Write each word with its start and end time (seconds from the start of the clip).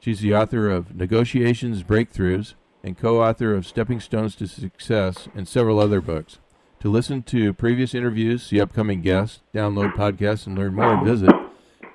She's 0.00 0.20
the 0.20 0.34
author 0.34 0.70
of 0.70 0.94
Negotiations 0.94 1.82
Breakthroughs 1.82 2.54
and 2.82 2.98
co 2.98 3.22
author 3.22 3.54
of 3.54 3.66
Stepping 3.66 4.00
Stones 4.00 4.36
to 4.36 4.46
Success 4.46 5.28
and 5.34 5.48
several 5.48 5.80
other 5.80 6.00
books. 6.00 6.38
To 6.80 6.90
listen 6.90 7.22
to 7.24 7.54
previous 7.54 7.94
interviews, 7.94 8.42
see 8.42 8.60
upcoming 8.60 9.00
guests, 9.00 9.40
download 9.54 9.94
podcasts, 9.94 10.46
and 10.46 10.58
learn 10.58 10.74
more, 10.74 11.02
visit 11.02 11.30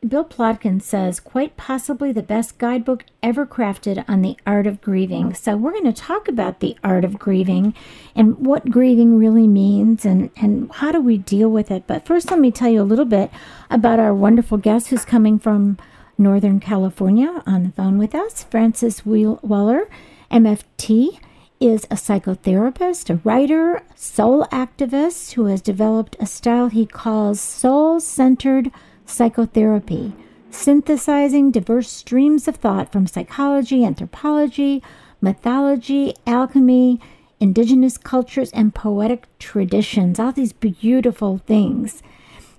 Bill 0.06 0.24
Plotkin 0.24 0.82
says, 0.82 1.20
quite 1.20 1.56
possibly 1.56 2.10
the 2.10 2.24
best 2.24 2.58
guidebook 2.58 3.04
ever 3.22 3.46
crafted 3.46 4.04
on 4.08 4.20
the 4.20 4.36
art 4.44 4.66
of 4.66 4.80
grieving. 4.80 5.32
So, 5.32 5.56
we're 5.56 5.70
going 5.70 5.84
to 5.84 5.92
talk 5.92 6.26
about 6.26 6.58
the 6.58 6.76
art 6.82 7.04
of 7.04 7.20
grieving 7.20 7.72
and 8.16 8.36
what 8.38 8.68
grieving 8.68 9.16
really 9.16 9.46
means 9.46 10.04
and, 10.04 10.30
and 10.36 10.72
how 10.72 10.90
do 10.90 11.00
we 11.00 11.18
deal 11.18 11.48
with 11.48 11.70
it. 11.70 11.84
But 11.86 12.04
first, 12.04 12.32
let 12.32 12.40
me 12.40 12.50
tell 12.50 12.68
you 12.68 12.82
a 12.82 12.84
little 12.84 13.04
bit 13.04 13.30
about 13.70 14.00
our 14.00 14.12
wonderful 14.12 14.58
guest 14.58 14.88
who's 14.88 15.04
coming 15.04 15.38
from 15.38 15.78
Northern 16.18 16.58
California 16.58 17.40
on 17.46 17.62
the 17.62 17.70
phone 17.70 17.96
with 17.96 18.12
us. 18.12 18.42
Francis 18.42 19.06
Weller, 19.06 19.88
MFT, 20.32 21.20
is 21.60 21.84
a 21.84 21.94
psychotherapist, 21.94 23.08
a 23.08 23.20
writer, 23.22 23.84
soul 23.94 24.46
activist 24.46 25.34
who 25.34 25.46
has 25.46 25.60
developed 25.60 26.16
a 26.18 26.26
style 26.26 26.66
he 26.66 26.86
calls 26.86 27.40
soul 27.40 28.00
centered 28.00 28.72
psychotherapy, 29.12 30.12
synthesizing 30.50 31.50
diverse 31.50 31.90
streams 31.90 32.48
of 32.48 32.56
thought 32.56 32.90
from 32.90 33.06
psychology, 33.06 33.84
anthropology, 33.84 34.82
mythology, 35.20 36.14
alchemy, 36.26 37.00
indigenous 37.40 37.98
cultures, 37.98 38.50
and 38.52 38.74
poetic 38.74 39.26
traditions. 39.38 40.18
All 40.18 40.32
these 40.32 40.52
beautiful 40.52 41.38
things. 41.38 42.02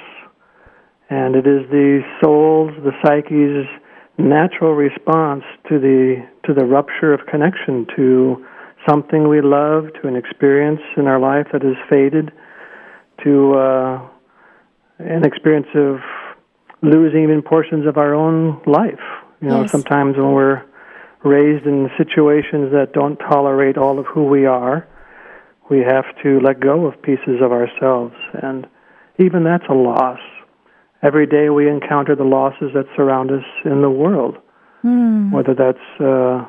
And 1.11 1.35
it 1.35 1.47
is 1.47 1.69
the 1.71 2.03
soul's, 2.23 2.71
the 2.85 2.93
psyche's 3.03 3.67
natural 4.17 4.75
response 4.75 5.43
to 5.69 5.79
the 5.79 6.25
to 6.45 6.55
the 6.55 6.65
rupture 6.65 7.13
of 7.13 7.27
connection 7.27 7.87
to 7.97 8.47
something 8.89 9.29
we 9.29 9.41
love, 9.41 9.87
to 10.01 10.09
an 10.09 10.17
experience 10.17 10.81
in 10.97 11.07
our 11.07 11.19
life 11.19 11.47
that 11.53 11.63
has 11.63 11.77
faded, 11.89 12.33
to 13.25 13.55
uh, 13.55 14.01
an 14.99 15.25
experience 15.25 15.67
of 15.75 15.99
losing 16.83 17.23
even 17.25 17.43
portions 17.43 17.87
of 17.87 17.99
our 17.99 18.15
own 18.15 18.61
life. 18.67 19.01
You 19.41 19.49
know, 19.49 19.63
Yes. 19.63 19.71
sometimes 19.71 20.17
when 20.17 20.33
we're 20.33 20.63
raised 21.23 21.67
in 21.67 21.91
situations 21.99 22.73
that 22.73 22.93
don't 22.93 23.17
tolerate 23.17 23.77
all 23.77 23.99
of 23.99 24.07
who 24.07 24.25
we 24.25 24.47
are, 24.47 24.87
we 25.69 25.81
have 25.81 26.05
to 26.23 26.41
let 26.41 26.61
go 26.61 26.87
of 26.87 27.01
pieces 27.03 27.41
of 27.43 27.53
ourselves. 27.53 28.15
And 28.43 28.67
even 29.19 29.45
that's 29.45 29.65
a 29.69 29.75
loss. 29.75 30.19
Every 31.03 31.27
day 31.27 31.49
we 31.51 31.69
encounter 31.69 32.15
the 32.17 32.25
losses 32.25 32.73
that 32.75 32.87
surround 32.97 33.31
us 33.31 33.45
in 33.65 33.83
the 33.83 33.91
world, 33.91 34.39
Hmm. 34.83 35.31
whether 35.31 35.55
that's 35.55 36.01
uh, 36.01 36.45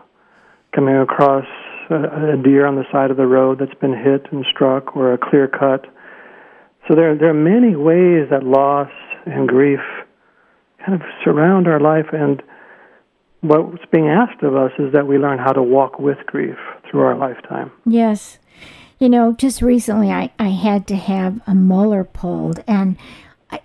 coming 0.73 0.95
across 0.95 1.45
a, 1.91 2.33
a 2.33 2.37
deer 2.43 2.65
on 2.65 2.75
the 2.75 2.85
side 2.91 3.11
of 3.11 3.17
the 3.17 3.27
road 3.27 3.59
that's 3.59 3.73
been 3.79 3.93
hit 3.93 4.25
and 4.31 4.45
struck, 4.53 4.95
or 4.95 5.13
a 5.13 5.17
clear 5.17 5.47
cut. 5.47 5.85
So 6.87 6.95
there, 6.95 7.15
there 7.15 7.29
are 7.29 7.33
many 7.33 7.75
ways 7.75 8.29
that 8.31 8.43
loss 8.43 8.89
and 9.25 9.47
grief 9.47 9.79
kind 10.85 10.99
of 10.99 11.07
surround 11.23 11.67
our 11.67 11.79
life, 11.79 12.07
and 12.11 12.41
what's 13.41 13.85
being 13.91 14.09
asked 14.09 14.43
of 14.43 14.55
us 14.55 14.71
is 14.79 14.91
that 14.93 15.07
we 15.07 15.17
learn 15.17 15.37
how 15.39 15.51
to 15.51 15.61
walk 15.63 15.99
with 15.99 16.17
grief 16.25 16.57
through 16.89 17.01
our 17.01 17.15
lifetime. 17.17 17.71
Yes. 17.85 18.39
You 18.99 19.09
know, 19.09 19.33
just 19.33 19.61
recently 19.61 20.11
I, 20.11 20.31
I 20.37 20.49
had 20.49 20.87
to 20.87 20.95
have 20.95 21.41
a 21.47 21.55
molar 21.55 22.03
pulled, 22.03 22.63
and 22.67 22.97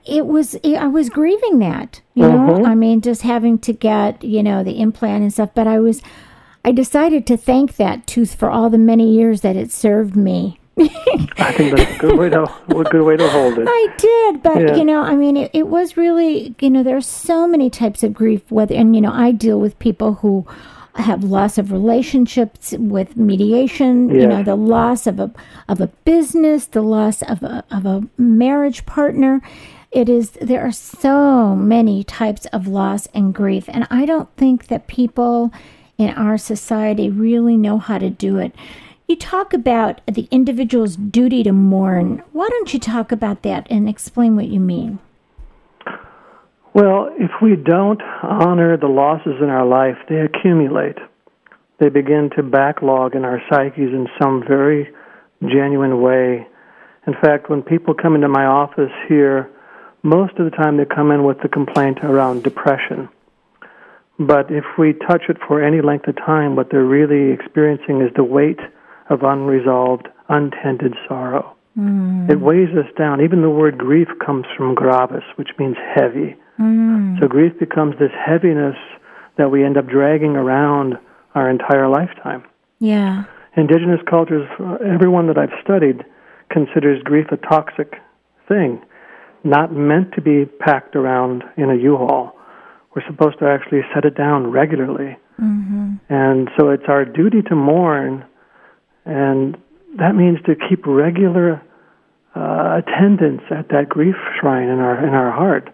it 0.07 0.27
was 0.27 0.57
I 0.65 0.87
was 0.87 1.11
grieving 1.11 1.59
that. 1.61 2.01
You 2.15 2.23
know, 2.25 2.39
Mhm. 2.59 2.67
I 2.67 2.75
mean, 2.75 3.01
just 3.03 3.23
having 3.23 3.59
to 3.59 3.73
get 3.73 4.25
you 4.25 4.43
know 4.43 4.65
the 4.65 4.81
implant 4.81 5.23
and 5.23 5.33
stuff. 5.33 5.51
But 5.55 5.67
I 5.67 5.79
was, 5.79 6.03
I 6.67 6.73
decided 6.73 7.27
to 7.29 7.37
thank 7.37 7.77
that 7.77 8.09
tooth 8.09 8.35
for 8.35 8.51
all 8.51 8.69
the 8.71 8.77
many 8.79 9.15
years 9.15 9.43
that 9.43 9.55
it 9.55 9.71
served 9.71 10.17
me. 10.17 10.59
I 10.79 11.53
think 11.53 11.77
that's 11.77 11.95
a 11.95 11.99
good 11.99 12.19
way 12.19 12.29
to 12.29 12.43
a 12.43 12.85
good 12.85 13.03
way 13.05 13.17
to 13.17 13.29
hold 13.31 13.59
it. 13.59 13.67
I 13.71 13.89
did, 13.97 14.43
but 14.43 14.61
Yeah. 14.61 14.77
you 14.77 14.85
know, 14.85 15.01
I 15.01 15.15
mean, 15.15 15.37
it, 15.37 15.51
it 15.55 15.69
was 15.69 15.97
really, 15.97 16.55
you 16.61 16.69
know, 16.69 16.83
there 16.83 16.97
are 16.97 17.01
so 17.01 17.47
many 17.47 17.71
types 17.71 18.03
of 18.03 18.13
grief. 18.13 18.43
Whether 18.51 18.75
and 18.75 18.95
you 18.97 19.01
know, 19.01 19.13
I 19.13 19.31
deal 19.31 19.61
with 19.61 19.79
people 19.79 20.15
who 20.15 20.45
have 20.97 21.23
loss 21.23 21.57
of 21.57 21.71
relationships 21.71 22.75
with 22.79 23.17
mediation. 23.17 24.11
You 24.11 24.27
know, 24.27 24.43
the 24.43 24.57
loss 24.57 25.07
of 25.07 25.21
a 25.21 25.31
of 25.69 25.81
a 25.81 25.87
business, 26.05 26.67
the 26.67 26.83
loss 26.83 27.23
of 27.23 27.43
a 27.45 27.65
of 27.71 27.87
a 27.87 28.03
marriage 28.19 28.85
partner. 28.87 29.41
It 29.93 30.09
is 30.09 30.33
there 30.43 30.67
are 30.67 30.73
so 30.73 31.55
many 31.55 32.03
types 32.05 32.45
of 32.47 32.67
loss 32.67 33.07
and 33.15 33.33
grief, 33.33 33.65
and 33.69 33.87
I 33.89 34.05
don't 34.05 34.29
think 34.37 34.67
that 34.67 34.89
people 34.89 35.53
in 35.99 36.11
our 36.11 36.39
society 36.39 37.11
really 37.11 37.57
know 37.57 37.79
how 37.79 37.99
to 37.99 38.11
do 38.11 38.39
it. 38.39 38.55
You 39.09 39.17
talk 39.17 39.53
about 39.53 40.01
the 40.07 40.29
individual's 40.31 40.97
duty 40.97 41.43
to 41.45 41.53
mourn. 41.53 42.23
Why 42.33 42.49
don't 42.49 42.75
you 42.75 42.81
talk 42.81 43.13
about 43.13 43.43
that 43.43 43.67
and 43.71 43.89
explain 43.89 44.35
what 44.35 44.49
you 44.49 44.61
mean? 44.61 44.99
Well, 46.75 47.09
if 47.19 47.31
we 47.41 47.57
don't 47.57 48.03
honor 48.23 48.77
the 48.77 48.89
losses 48.89 49.37
in 49.41 49.49
our 49.49 49.65
life, 49.65 49.97
they 50.09 50.17
accumulate. 50.17 50.99
They 51.79 51.89
begin 51.89 52.31
to 52.37 52.43
backlog 52.43 53.15
in 53.15 53.25
our 53.25 53.41
psyches 53.49 53.93
in 53.93 54.09
some 54.21 54.43
very 54.47 54.93
genuine 55.41 56.03
way. 56.03 56.47
In 57.07 57.15
fact, 57.23 57.49
when 57.49 57.63
people 57.63 57.95
come 57.95 58.15
into 58.15 58.29
my 58.29 58.45
office 58.45 58.93
here, 59.09 59.51
most 60.03 60.37
of 60.39 60.51
the 60.51 60.57
time 60.57 60.77
they 60.77 60.85
come 60.85 61.11
in 61.11 61.25
with 61.25 61.39
the 61.43 61.49
complaint 61.49 61.99
around 62.03 62.43
depression. 62.43 63.09
But 64.19 64.51
if 64.51 64.65
we 64.79 64.95
touch 64.95 65.25
it 65.29 65.37
for 65.47 65.63
any 65.63 65.83
length 65.83 66.09
of 66.09 66.17
time, 66.17 66.57
what 66.57 66.71
they're 66.71 66.85
really 66.85 67.33
experiencing 67.33 68.01
is 68.01 68.11
the 68.17 68.25
weight 68.25 68.61
of 69.11 69.23
unresolved, 69.23 70.09
untended 70.29 70.95
sorrow. 71.07 71.55
Mm. 71.79 72.31
It 72.31 72.41
weighs 72.41 72.71
us 72.71 72.91
down. 72.97 73.21
Even 73.21 73.43
the 73.43 73.51
word 73.51 73.77
grief 73.77 74.09
comes 74.25 74.47
from 74.57 74.75
gravis, 74.75 75.25
which 75.37 75.51
means 75.59 75.77
heavy. 75.95 76.35
Mm. 76.59 77.21
So 77.21 77.29
grief 77.29 77.59
becomes 77.59 77.99
this 77.99 78.13
heaviness 78.25 78.77
that 79.37 79.51
we 79.51 79.65
end 79.65 79.77
up 79.77 79.87
dragging 79.87 80.37
around 80.37 80.95
our 81.35 81.51
entire 81.51 81.89
lifetime. 81.89 82.43
Yeah. 82.81 83.25
Indigenous 83.57 84.01
cultures, 84.09 84.49
everyone 84.85 85.27
that 85.29 85.39
I've 85.39 85.53
studied, 85.63 86.05
considers 86.51 87.03
grief 87.03 87.27
a 87.31 87.37
toxic 87.37 87.95
thing, 88.49 88.83
not 89.45 89.73
meant 89.73 90.13
to 90.15 90.23
be 90.23 90.47
packed 90.47 90.97
around 90.97 91.45
in 91.57 91.71
a 91.71 91.75
U-Haul. 91.75 92.36
We're 92.97 93.07
supposed 93.07 93.39
to 93.41 93.47
actually 93.47 93.83
set 93.95 94.07
it 94.07 94.17
down 94.17 94.51
regularly. 94.51 95.19
And 96.09 96.49
so 96.59 96.71
it's 96.71 96.89
our 96.89 97.05
duty 97.05 97.43
to 97.43 97.55
mourn, 97.55 98.25
and 99.05 99.55
that 99.99 100.15
means 100.15 100.39
to 100.47 100.55
keep 100.57 100.87
regular 100.87 101.61
uh, 102.35 102.81
attendance 102.81 103.43
at 103.51 103.69
that 103.69 103.91
grief 103.91 104.15
shrine 104.41 104.69
in 104.69 104.79
our 104.79 105.07
in 105.07 105.13
our 105.13 105.31
heart 105.31 105.69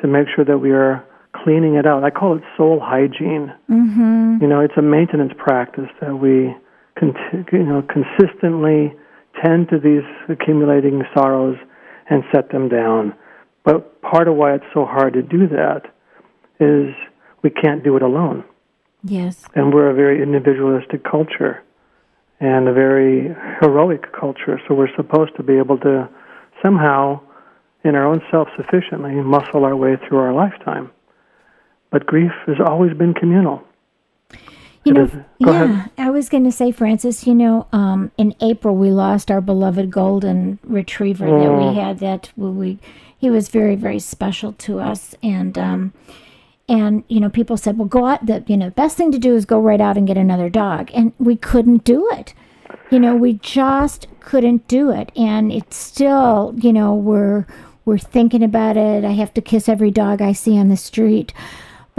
to 0.00 0.06
make 0.06 0.26
sure 0.36 0.44
that 0.44 0.58
we 0.58 0.72
are 0.72 1.02
cleaning 1.34 1.76
it 1.76 1.86
out. 1.86 2.04
I 2.04 2.10
call 2.10 2.36
it 2.36 2.42
soul 2.58 2.80
hygiene. 2.82 3.50
Mm-hmm. 3.70 4.36
You 4.42 4.46
know, 4.46 4.60
it's 4.60 4.76
a 4.76 4.82
maintenance 4.82 5.32
practice 5.38 5.88
that 6.02 6.16
we, 6.16 6.54
you 7.00 7.64
know, 7.64 7.82
consistently 7.82 8.94
tend 9.42 9.70
to 9.70 9.78
these 9.78 10.04
accumulating 10.28 11.02
sorrows 11.14 11.56
and 12.10 12.24
set 12.30 12.50
them 12.50 12.68
down. 12.68 13.14
But 13.64 14.02
part 14.02 14.28
of 14.28 14.34
why 14.34 14.54
it's 14.54 14.64
so 14.74 14.84
hard 14.84 15.14
to 15.14 15.22
do 15.22 15.48
that 15.48 15.94
is 16.60 16.94
we 17.42 17.50
can't 17.50 17.82
do 17.84 17.96
it 17.96 18.02
alone 18.02 18.44
Yes. 19.04 19.44
and 19.54 19.72
we're 19.72 19.90
a 19.90 19.94
very 19.94 20.22
individualistic 20.22 21.04
culture 21.04 21.62
and 22.40 22.68
a 22.68 22.72
very 22.72 23.34
heroic 23.60 24.12
culture. 24.12 24.60
So 24.66 24.74
we're 24.74 24.94
supposed 24.96 25.34
to 25.36 25.42
be 25.42 25.58
able 25.58 25.78
to 25.78 26.08
somehow, 26.62 27.20
in 27.84 27.94
our 27.96 28.06
own 28.06 28.20
self 28.30 28.48
sufficiently, 28.56 29.12
muscle 29.12 29.64
our 29.64 29.74
way 29.74 29.96
through 30.06 30.18
our 30.18 30.32
lifetime. 30.32 30.90
But 31.90 32.06
grief 32.06 32.30
has 32.46 32.56
always 32.64 32.96
been 32.96 33.14
communal. 33.14 33.62
You 34.84 34.92
know, 34.92 35.10
yeah, 35.38 35.62
ahead. 35.64 35.90
I 35.98 36.10
was 36.10 36.28
going 36.28 36.44
to 36.44 36.52
say, 36.52 36.70
Francis, 36.70 37.26
you 37.26 37.34
know, 37.34 37.66
um, 37.72 38.10
in 38.16 38.34
April 38.40 38.76
we 38.76 38.90
lost 38.90 39.30
our 39.30 39.40
beloved 39.40 39.90
golden 39.90 40.58
retriever 40.62 41.26
that 41.26 41.32
Mm. 41.32 41.68
we 41.70 41.74
had. 41.80 41.98
That 41.98 42.30
we, 42.36 42.78
he 43.18 43.30
was 43.30 43.48
very, 43.48 43.74
very 43.74 43.98
special 43.98 44.52
to 44.52 44.78
us, 44.78 45.14
and 45.22 45.58
um, 45.58 45.92
and 46.68 47.04
you 47.08 47.20
know, 47.20 47.30
people 47.30 47.56
said, 47.56 47.78
well, 47.78 47.88
go 47.88 48.06
out. 48.06 48.26
The 48.26 48.44
you 48.46 48.56
know, 48.56 48.70
best 48.70 48.96
thing 48.96 49.12
to 49.12 49.18
do 49.18 49.34
is 49.34 49.44
go 49.44 49.60
right 49.60 49.80
out 49.80 49.96
and 49.96 50.06
get 50.06 50.16
another 50.16 50.48
dog, 50.48 50.90
and 50.94 51.12
we 51.18 51.36
couldn't 51.36 51.84
do 51.84 52.08
it. 52.12 52.34
You 52.90 52.98
know, 52.98 53.16
we 53.16 53.34
just 53.34 54.06
couldn't 54.20 54.68
do 54.68 54.90
it, 54.90 55.10
and 55.16 55.52
it's 55.52 55.76
still, 55.76 56.54
you 56.56 56.72
know, 56.72 56.94
we're 56.94 57.46
we're 57.84 57.98
thinking 57.98 58.42
about 58.42 58.76
it. 58.76 59.04
I 59.04 59.12
have 59.12 59.32
to 59.34 59.40
kiss 59.40 59.68
every 59.68 59.90
dog 59.90 60.20
I 60.20 60.32
see 60.32 60.58
on 60.58 60.68
the 60.68 60.76
street 60.76 61.32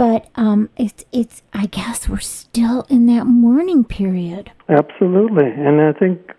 but 0.00 0.30
um, 0.36 0.70
it's 0.78 1.04
it's. 1.12 1.42
I 1.52 1.66
guess 1.66 2.08
we're 2.08 2.20
still 2.20 2.86
in 2.88 3.04
that 3.08 3.26
mourning 3.26 3.84
period. 3.84 4.50
Absolutely. 4.70 5.44
And 5.44 5.78
I 5.78 5.92
think 5.92 6.32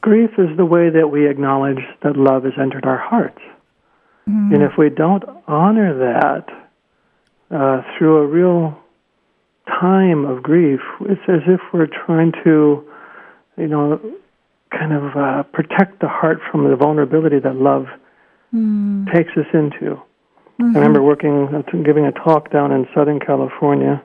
grief 0.00 0.30
is 0.38 0.56
the 0.56 0.64
way 0.64 0.88
that 0.88 1.08
we 1.08 1.28
acknowledge 1.28 1.80
that 2.02 2.16
love 2.16 2.44
has 2.44 2.54
entered 2.58 2.86
our 2.86 2.96
hearts. 2.96 3.42
And 4.26 4.62
if 4.62 4.78
we 4.78 4.88
don't 4.88 5.24
honor 5.48 5.92
that 5.98 6.46
uh, 7.52 7.82
through 7.96 8.18
a 8.18 8.26
real 8.26 8.78
time 9.68 10.24
of 10.24 10.42
grief, 10.42 10.80
it's 11.02 11.20
as 11.28 11.42
if 11.46 11.60
we're 11.72 11.86
trying 11.86 12.32
to, 12.44 12.84
you 13.56 13.68
know, 13.68 14.00
kind 14.70 14.92
of 14.92 15.16
uh, 15.16 15.42
protect 15.44 16.00
the 16.00 16.08
heart 16.08 16.38
from 16.50 16.68
the 16.68 16.76
vulnerability 16.76 17.38
that 17.38 17.56
love 17.56 17.86
takes 19.12 19.32
us 19.36 19.46
into. 19.52 20.00
I 20.60 20.64
remember 20.64 21.02
working, 21.02 21.48
uh, 21.54 21.62
giving 21.82 22.06
a 22.06 22.12
talk 22.12 22.50
down 22.50 22.70
in 22.72 22.86
Southern 22.94 23.18
California, 23.18 24.02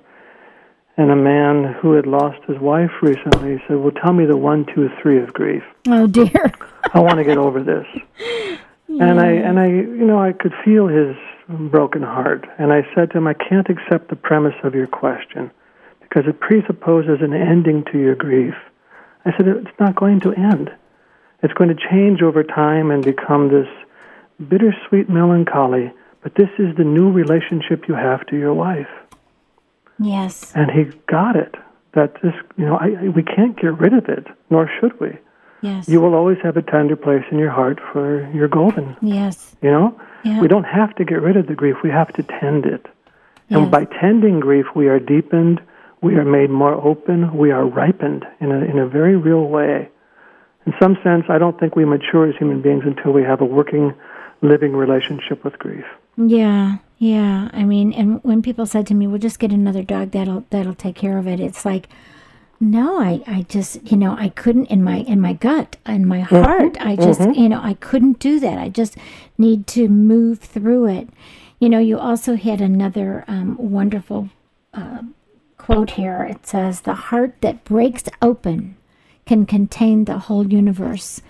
and 0.97 1.11
a 1.11 1.15
man 1.15 1.75
who 1.81 1.93
had 1.93 2.07
lost 2.07 2.39
his 2.47 2.57
wife 2.59 2.89
recently 3.01 3.61
said, 3.67 3.77
"Well, 3.77 3.91
tell 3.91 4.13
me 4.13 4.25
the 4.25 4.37
one, 4.37 4.65
two, 4.73 4.89
three 5.01 5.21
of 5.21 5.33
grief. 5.33 5.63
Oh 5.87 6.07
dear. 6.07 6.51
I 6.93 6.99
want 6.99 7.17
to 7.17 7.23
get 7.23 7.37
over 7.37 7.63
this." 7.63 7.85
And 8.89 9.19
I 9.19 9.27
and 9.27 9.59
I, 9.59 9.67
you 9.67 10.05
know, 10.05 10.17
I 10.17 10.31
could 10.31 10.53
feel 10.63 10.87
his 10.87 11.13
broken 11.49 12.01
heart, 12.01 12.47
and 12.57 12.73
I 12.73 12.85
said 12.93 13.11
to 13.11 13.17
him, 13.17 13.27
"I 13.27 13.33
can't 13.33 13.69
accept 13.69 14.09
the 14.09 14.15
premise 14.15 14.55
of 14.63 14.75
your 14.75 14.87
question 14.87 15.51
because 16.01 16.25
it 16.27 16.39
presupposes 16.39 17.21
an 17.21 17.33
ending 17.33 17.83
to 17.91 17.97
your 17.97 18.15
grief." 18.15 18.55
I 19.25 19.35
said, 19.35 19.47
"It's 19.47 19.79
not 19.79 19.95
going 19.95 20.19
to 20.21 20.33
end. 20.33 20.71
It's 21.43 21.53
going 21.53 21.69
to 21.75 21.87
change 21.89 22.21
over 22.21 22.43
time 22.43 22.91
and 22.91 23.03
become 23.03 23.49
this 23.49 23.67
bittersweet 24.49 25.09
melancholy." 25.09 25.91
But 26.23 26.35
this 26.35 26.49
is 26.59 26.75
the 26.75 26.83
new 26.83 27.09
relationship 27.11 27.87
you 27.87 27.93
have 27.95 28.25
to 28.25 28.35
your 28.35 28.53
wife 28.53 28.89
Yes. 29.99 30.51
and 30.55 30.69
he 30.69 30.85
got 31.07 31.35
it 31.35 31.55
that 31.93 32.13
this 32.21 32.33
you 32.57 32.65
know 32.65 32.77
I, 32.77 33.07
we 33.09 33.23
can't 33.23 33.55
get 33.59 33.79
rid 33.79 33.93
of 33.93 34.09
it 34.09 34.27
nor 34.49 34.69
should 34.79 34.99
we 34.99 35.17
Yes. 35.61 35.87
you 35.89 36.01
will 36.01 36.13
always 36.13 36.37
have 36.43 36.57
a 36.57 36.61
tender 36.61 36.95
place 36.95 37.23
in 37.31 37.39
your 37.39 37.49
heart 37.49 37.79
for 37.91 38.29
your 38.31 38.47
golden 38.47 38.95
yes. 39.01 39.55
you 39.61 39.71
know 39.71 39.99
Yeah. 40.23 40.41
we 40.41 40.47
don't 40.47 40.63
have 40.65 40.95
to 40.95 41.05
get 41.05 41.21
rid 41.21 41.37
of 41.37 41.47
the 41.47 41.55
grief 41.55 41.77
we 41.83 41.89
have 41.89 42.11
to 42.13 42.23
tend 42.23 42.65
it 42.65 42.85
and 43.49 43.71
by 43.71 43.85
tending 43.85 44.39
grief 44.39 44.65
we 44.75 44.87
are 44.87 44.99
deepened 44.99 45.61
we 46.01 46.15
are 46.15 46.25
made 46.25 46.49
more 46.49 46.73
open 46.73 47.37
we 47.37 47.51
are 47.51 47.65
ripened 47.65 48.25
in 48.39 48.51
a 48.51 48.59
in 48.71 48.77
a 48.79 48.87
very 48.87 49.15
real 49.15 49.45
way 49.47 49.89
in 50.65 50.73
some 50.81 50.97
sense 51.03 51.25
i 51.29 51.37
don't 51.37 51.59
think 51.59 51.75
we 51.75 51.85
mature 51.85 52.27
as 52.29 52.35
human 52.35 52.61
beings 52.61 52.83
until 52.85 53.11
we 53.13 53.23
have 53.23 53.39
a 53.41 53.45
working 53.45 53.93
living 54.41 54.73
relationship 54.75 55.43
with 55.43 55.57
grief 55.59 55.85
Yeah. 56.17 56.77
Yeah. 56.99 57.49
I 57.53 57.63
mean, 57.63 57.93
and 57.93 58.19
when 58.23 58.41
people 58.41 58.65
said 58.65 58.87
to 58.87 58.95
me, 58.95 59.05
"We'll 59.05 59.19
just 59.29 59.37
get 59.39 59.51
another 59.51 59.83
dog 59.83 60.11
that'll 60.11 60.43
that'll 60.49 60.73
take 60.85 60.95
care 60.95 61.17
of 61.19 61.27
it," 61.27 61.39
it's 61.39 61.63
like, 61.63 61.85
no, 62.59 62.99
I 62.99 63.21
I 63.27 63.41
just 63.43 63.91
you 63.91 63.97
know 63.97 64.15
I 64.17 64.29
couldn't 64.29 64.67
in 64.67 64.83
my 64.83 64.97
in 64.97 65.21
my 65.21 65.33
gut 65.33 65.77
in 65.85 66.07
my 66.07 66.21
heart 66.21 66.77
I 66.79 66.95
just 66.95 67.21
you 67.21 67.49
know 67.49 67.61
I 67.61 67.75
couldn't 67.75 68.19
do 68.19 68.39
that. 68.39 68.57
I 68.57 68.69
just 68.69 68.97
need 69.37 69.67
to 69.67 69.87
move 69.87 70.39
through 70.39 70.87
it. 70.87 71.09
You 71.59 71.69
know, 71.69 71.79
you 71.79 71.97
also 71.97 72.35
had 72.35 72.61
another 72.61 73.25
um, 73.27 73.57
wonderful 73.57 74.29
uh, 74.73 75.01
quote 75.57 75.91
here. 75.91 76.23
It 76.23 76.45
says, 76.45 76.81
"The 76.81 76.93
heart 76.93 77.35
that 77.41 77.63
breaks 77.63 78.03
open 78.21 78.77
can 79.27 79.45
contain 79.45 80.05
the 80.05 80.17
whole 80.17 80.47
universe. 80.47 81.21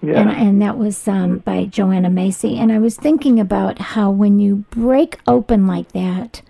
Yeah. 0.00 0.20
And, 0.20 0.30
and 0.30 0.62
that 0.62 0.78
was 0.78 1.06
um, 1.06 1.38
by 1.38 1.66
Joanna 1.66 2.08
Macy. 2.08 2.58
And 2.58 2.72
I 2.72 2.78
was 2.78 2.96
thinking 2.96 3.38
about 3.38 3.78
how 3.78 4.10
when 4.10 4.38
you 4.38 4.64
break 4.70 5.18
open 5.26 5.66
like 5.66 5.92
that, 5.92 6.40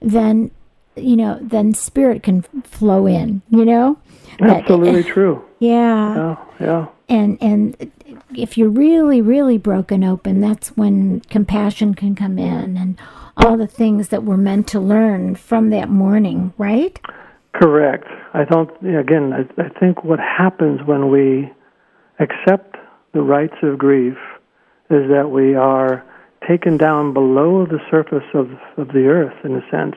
then, 0.00 0.52
you 0.96 1.16
know, 1.16 1.38
then 1.40 1.74
spirit 1.74 2.22
can 2.22 2.42
flow 2.64 3.06
in, 3.06 3.42
you 3.50 3.64
know? 3.64 3.98
Absolutely 4.40 5.00
eh, 5.00 5.12
true. 5.12 5.44
yeah. 5.58 6.14
Yeah, 6.14 6.36
yeah. 6.60 6.86
And, 7.08 7.38
and 7.40 7.92
if 8.34 8.56
you're 8.56 8.70
really, 8.70 9.20
really 9.20 9.58
broken 9.58 10.02
open, 10.02 10.40
that's 10.40 10.68
when 10.70 11.20
compassion 11.20 11.94
can 11.94 12.14
come 12.14 12.38
in 12.38 12.76
and 12.76 12.98
all 13.36 13.56
the 13.56 13.66
things 13.66 14.08
that 14.08 14.22
we're 14.22 14.36
meant 14.36 14.68
to 14.68 14.80
learn 14.80 15.34
from 15.34 15.70
that 15.70 15.88
mourning, 15.88 16.52
right? 16.56 16.98
Correct. 17.54 18.06
I 18.32 18.44
don't. 18.44 18.70
Again, 18.84 19.32
I, 19.32 19.62
I 19.62 19.68
think 19.78 20.02
what 20.02 20.18
happens 20.18 20.80
when 20.84 21.10
we 21.10 21.52
accept 22.18 22.76
the 23.12 23.22
rites 23.22 23.54
of 23.62 23.78
grief 23.78 24.16
is 24.90 25.08
that 25.10 25.30
we 25.30 25.54
are 25.54 26.04
taken 26.48 26.76
down 26.76 27.12
below 27.12 27.64
the 27.64 27.78
surface 27.90 28.26
of 28.34 28.50
of 28.76 28.88
the 28.88 29.06
earth, 29.06 29.34
in 29.44 29.54
a 29.54 29.70
sense, 29.70 29.94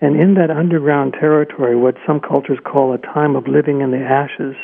and 0.00 0.20
in 0.20 0.34
that 0.34 0.50
underground 0.50 1.14
territory, 1.14 1.76
what 1.76 1.96
some 2.06 2.20
cultures 2.20 2.58
call 2.64 2.92
a 2.92 2.98
time 2.98 3.34
of 3.36 3.48
living 3.48 3.80
in 3.80 3.90
the 3.90 3.98
ashes, 3.98 4.54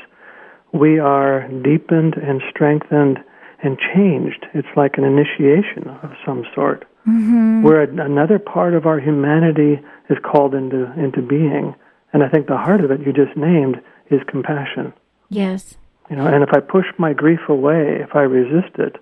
we 0.73 0.99
are 0.99 1.49
deepened 1.63 2.15
and 2.15 2.43
strengthened 2.51 3.19
and 3.63 3.79
changed. 3.95 4.47
It's 4.55 4.69
like 4.77 4.99
an 4.99 5.05
initiation 5.05 5.89
of 6.03 6.13
some 6.25 6.45
sort 6.55 6.85
mm-hmm. 7.07 7.63
where 7.63 7.83
another 7.83 8.39
part 8.39 8.75
of 8.75 8.87
our 8.87 9.01
humanity 9.01 9.81
is 10.11 10.19
called 10.23 10.55
into 10.55 10.93
into 10.99 11.23
being. 11.23 11.75
And 12.13 12.23
I 12.23 12.29
think 12.29 12.47
the 12.47 12.57
heart 12.57 12.85
of 12.85 12.91
it 12.91 13.01
you 13.01 13.13
just 13.13 13.37
named 13.37 13.77
is 14.11 14.21
compassion. 14.29 14.93
Yes. 15.31 15.77
You 16.11 16.17
know, 16.17 16.27
and 16.27 16.43
if 16.43 16.51
I 16.53 16.61
push 16.61 16.87
my 16.99 17.13
grief 17.13 17.41
away, 17.49 17.99
if 18.01 18.15
I 18.15 18.21
resist 18.21 18.79
it, 18.79 18.97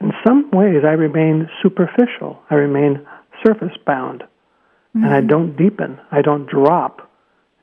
in 0.00 0.12
some 0.26 0.50
ways 0.50 0.82
I 0.84 0.92
remain 0.92 1.48
superficial. 1.62 2.42
I 2.50 2.54
remain 2.54 3.06
surface 3.44 3.76
bound. 3.86 4.24
And 4.94 5.06
I 5.06 5.20
don't 5.20 5.56
deepen. 5.56 6.00
I 6.10 6.22
don't 6.22 6.46
drop 6.48 7.10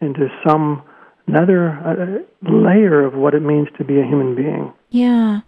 into 0.01 0.27
some 0.47 0.83
another 1.27 1.71
uh, 1.71 2.49
layer 2.49 3.03
of 3.03 3.15
what 3.15 3.33
it 3.33 3.41
means 3.41 3.67
to 3.77 3.83
be 3.83 3.99
a 3.99 4.05
human 4.05 4.35
being. 4.35 4.71
Yeah. 4.89 5.41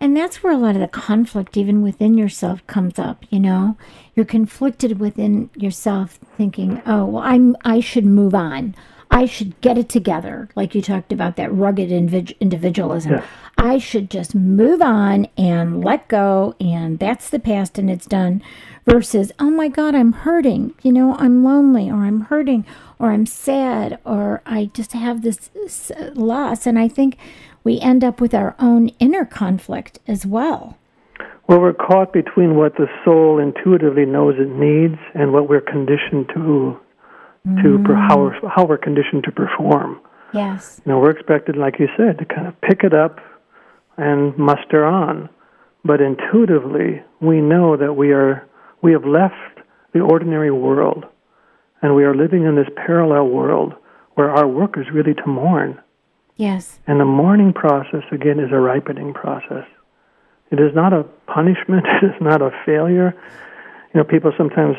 And 0.00 0.16
that's 0.16 0.42
where 0.42 0.52
a 0.52 0.56
lot 0.56 0.76
of 0.76 0.80
the 0.80 0.88
conflict, 0.88 1.56
even 1.56 1.82
within 1.82 2.16
yourself, 2.16 2.64
comes 2.68 2.98
up. 2.98 3.24
You 3.30 3.40
know, 3.40 3.76
you're 4.14 4.24
conflicted 4.24 5.00
within 5.00 5.50
yourself, 5.56 6.20
thinking, 6.36 6.80
"Oh, 6.86 7.04
well, 7.04 7.22
I'm 7.22 7.56
I 7.64 7.80
should 7.80 8.06
move 8.06 8.34
on. 8.34 8.76
I 9.10 9.26
should 9.26 9.60
get 9.60 9.78
it 9.78 9.88
together." 9.88 10.48
Like 10.54 10.74
you 10.74 10.82
talked 10.82 11.12
about 11.12 11.36
that 11.36 11.52
rugged 11.52 11.90
individualism. 11.90 13.12
Yeah. 13.12 13.22
I 13.56 13.78
should 13.78 14.08
just 14.10 14.34
move 14.34 14.80
on 14.80 15.26
and 15.36 15.84
let 15.84 16.06
go, 16.08 16.54
and 16.60 16.98
that's 16.98 17.28
the 17.28 17.40
past, 17.40 17.78
and 17.78 17.90
it's 17.90 18.06
done. 18.06 18.40
Versus, 18.86 19.32
"Oh 19.38 19.50
my 19.50 19.68
God, 19.68 19.94
I'm 19.94 20.12
hurting. 20.12 20.72
You 20.82 20.92
know, 20.92 21.16
I'm 21.18 21.44
lonely, 21.44 21.90
or 21.90 22.04
I'm 22.04 22.22
hurting, 22.22 22.64
or 22.98 23.10
I'm 23.10 23.26
sad, 23.26 23.98
or 24.04 24.40
I 24.46 24.70
just 24.72 24.92
have 24.92 25.22
this, 25.22 25.50
loss." 26.14 26.66
And 26.66 26.78
I 26.78 26.88
think 26.88 27.18
we 27.64 27.80
end 27.80 28.04
up 28.04 28.20
with 28.20 28.34
our 28.34 28.54
own 28.58 28.88
inner 28.98 29.24
conflict 29.24 29.98
as 30.06 30.24
well. 30.24 30.76
Well, 31.48 31.60
we're 31.60 31.72
caught 31.72 32.12
between 32.12 32.56
what 32.56 32.76
the 32.76 32.88
soul 33.04 33.38
intuitively 33.38 34.06
knows 34.06 34.36
it 34.38 34.50
needs 34.50 34.98
and 35.14 35.32
what 35.32 35.48
we're 35.48 35.60
conditioned 35.60 36.28
to, 36.34 36.78
to 37.44 37.78
per, 37.84 37.94
mm-hmm. 37.94 38.08
how, 38.08 38.18
we're, 38.18 38.48
how 38.48 38.64
we're 38.64 38.78
conditioned 38.78 39.24
to 39.24 39.32
perform. 39.32 40.00
Yes. 40.32 40.80
You 40.84 40.92
know, 40.92 40.98
we're 40.98 41.10
expected, 41.10 41.56
like 41.56 41.78
you 41.78 41.88
said, 41.96 42.18
to 42.18 42.24
kind 42.24 42.46
of 42.46 42.60
pick 42.60 42.84
it 42.84 42.92
up 42.92 43.20
and 43.96 44.36
muster 44.36 44.84
on. 44.84 45.28
But 45.84 46.00
intuitively, 46.00 47.02
we 47.20 47.40
know 47.40 47.76
that 47.76 47.94
we 47.94 48.12
are 48.12 48.46
we 48.82 48.92
have 48.92 49.04
left 49.04 49.60
the 49.92 50.00
ordinary 50.00 50.50
world, 50.50 51.04
and 51.82 51.94
we 51.94 52.04
are 52.04 52.14
living 52.14 52.44
in 52.44 52.56
this 52.56 52.68
parallel 52.76 53.28
world 53.28 53.74
where 54.14 54.30
our 54.30 54.46
work 54.46 54.76
is 54.76 54.84
really 54.92 55.14
to 55.14 55.26
mourn. 55.26 55.80
Yes. 56.36 56.78
And 56.86 57.00
the 57.00 57.04
mourning 57.04 57.52
process, 57.52 58.02
again, 58.12 58.38
is 58.38 58.50
a 58.52 58.60
ripening 58.60 59.12
process. 59.14 59.64
It 60.50 60.60
is 60.60 60.74
not 60.74 60.92
a 60.92 61.04
punishment. 61.26 61.86
It 62.02 62.06
is 62.06 62.20
not 62.20 62.42
a 62.42 62.50
failure. 62.66 63.14
You 63.94 63.98
know, 63.98 64.04
people 64.04 64.32
sometimes 64.36 64.76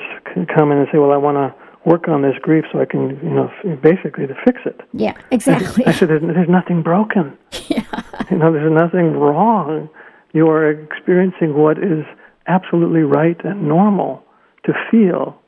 come 0.56 0.72
in 0.72 0.78
and 0.78 0.88
say, 0.92 1.00
"Well, 1.00 1.12
I 1.12 1.18
want 1.18 1.38
to 1.38 1.69
work 1.86 2.08
on 2.08 2.22
this 2.22 2.36
grief 2.42 2.66
so 2.72 2.82
I 2.82 2.86
can, 2.86 3.20
you 3.24 3.30
know, 3.30 3.52
f- 3.64 3.82
basically 3.82 4.28
to 4.28 4.36
fix 4.46 4.62
it." 4.66 4.82
Yeah, 4.94 5.16
exactly. 5.32 5.86
I 5.86 5.92
said, 5.92 6.10
"There's, 6.10 6.22
there's 6.22 6.50
nothing 6.50 6.82
broken. 6.82 7.38
yeah. 7.68 7.84
You 8.30 8.38
know, 8.38 8.52
there's 8.52 8.72
nothing 8.72 9.14
wrong. 9.14 9.90
You 10.34 10.48
are 10.50 10.70
experiencing 10.70 11.58
what 11.58 11.78
is 11.78 12.06
absolutely 12.48 13.02
right 13.02 13.38
and 13.44 13.68
normal 13.68 14.24
to 14.66 14.74
feel, 14.92 15.40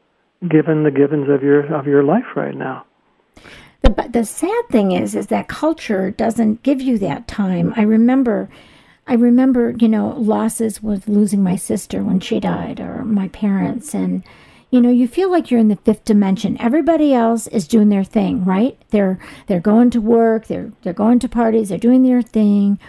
given 0.49 0.83
the 0.83 0.91
givens 0.91 1.29
of 1.29 1.43
your 1.43 1.73
of 1.73 1.87
your 1.87 2.03
life 2.03 2.35
right 2.35 2.55
now." 2.55 2.85
The, 3.81 4.09
the 4.11 4.25
sad 4.25 4.63
thing 4.69 4.91
is, 4.91 5.15
is 5.15 5.27
that 5.27 5.47
culture 5.47 6.11
doesn't 6.11 6.63
give 6.63 6.81
you 6.81 6.97
that 6.99 7.27
time. 7.27 7.73
I 7.75 7.81
remember, 7.81 8.47
I 9.07 9.15
remember, 9.15 9.73
you 9.79 9.87
know, 9.87 10.09
losses 10.17 10.83
with 10.83 11.07
losing 11.07 11.43
my 11.43 11.55
sister 11.55 12.03
when 12.03 12.19
she 12.19 12.39
died, 12.39 12.79
or 12.79 13.03
my 13.03 13.27
parents, 13.29 13.95
and 13.95 14.23
you 14.71 14.79
know, 14.79 14.89
you 14.89 15.05
feel 15.05 15.29
like 15.29 15.51
you're 15.51 15.59
in 15.59 15.67
the 15.67 15.75
fifth 15.75 16.05
dimension. 16.05 16.59
Everybody 16.59 17.13
else 17.13 17.45
is 17.47 17.67
doing 17.67 17.89
their 17.89 18.05
thing, 18.05 18.45
right? 18.45 18.81
They're 18.89 19.19
they're 19.47 19.59
going 19.59 19.89
to 19.91 20.01
work, 20.01 20.47
they're 20.47 20.71
they're 20.81 20.93
going 20.93 21.19
to 21.19 21.29
parties, 21.29 21.69
they're 21.69 21.77
doing 21.77 22.03
their 22.03 22.21
thing, 22.21 22.79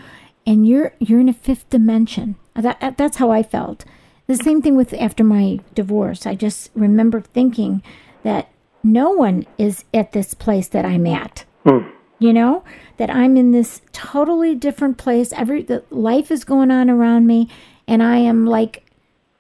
and 0.47 0.67
you're 0.67 0.95
you're 1.01 1.21
in 1.21 1.29
a 1.29 1.35
fifth 1.35 1.69
dimension. 1.71 2.37
That 2.55 2.97
that's 2.97 3.17
how 3.17 3.33
I 3.33 3.43
felt. 3.43 3.85
The 4.29 4.37
same 4.37 4.63
thing 4.63 4.77
with 4.77 4.95
after 4.95 5.25
my 5.25 5.59
divorce. 5.75 6.25
I 6.25 6.37
just 6.37 6.71
remember 6.75 7.21
thinking 7.21 7.83
that 8.23 8.49
no 8.85 9.11
one 9.11 9.45
is 9.59 9.85
at 9.93 10.13
this 10.13 10.35
place 10.35 10.69
that 10.69 10.85
I'm 10.85 11.07
at. 11.07 11.45
Hmm. 11.67 11.91
You 12.21 12.33
know 12.33 12.63
that 12.99 13.11
I'm 13.11 13.37
in 13.37 13.51
this 13.51 13.83
totally 13.91 14.55
different 14.55 14.99
place. 14.99 15.33
Every 15.33 15.65
the 15.65 15.83
life 15.91 16.31
is 16.31 16.45
going 16.45 16.71
on 16.71 16.89
around 16.89 17.27
me, 17.27 17.49
and 17.89 18.05
I 18.05 18.19
am 18.19 18.47
like 18.47 18.85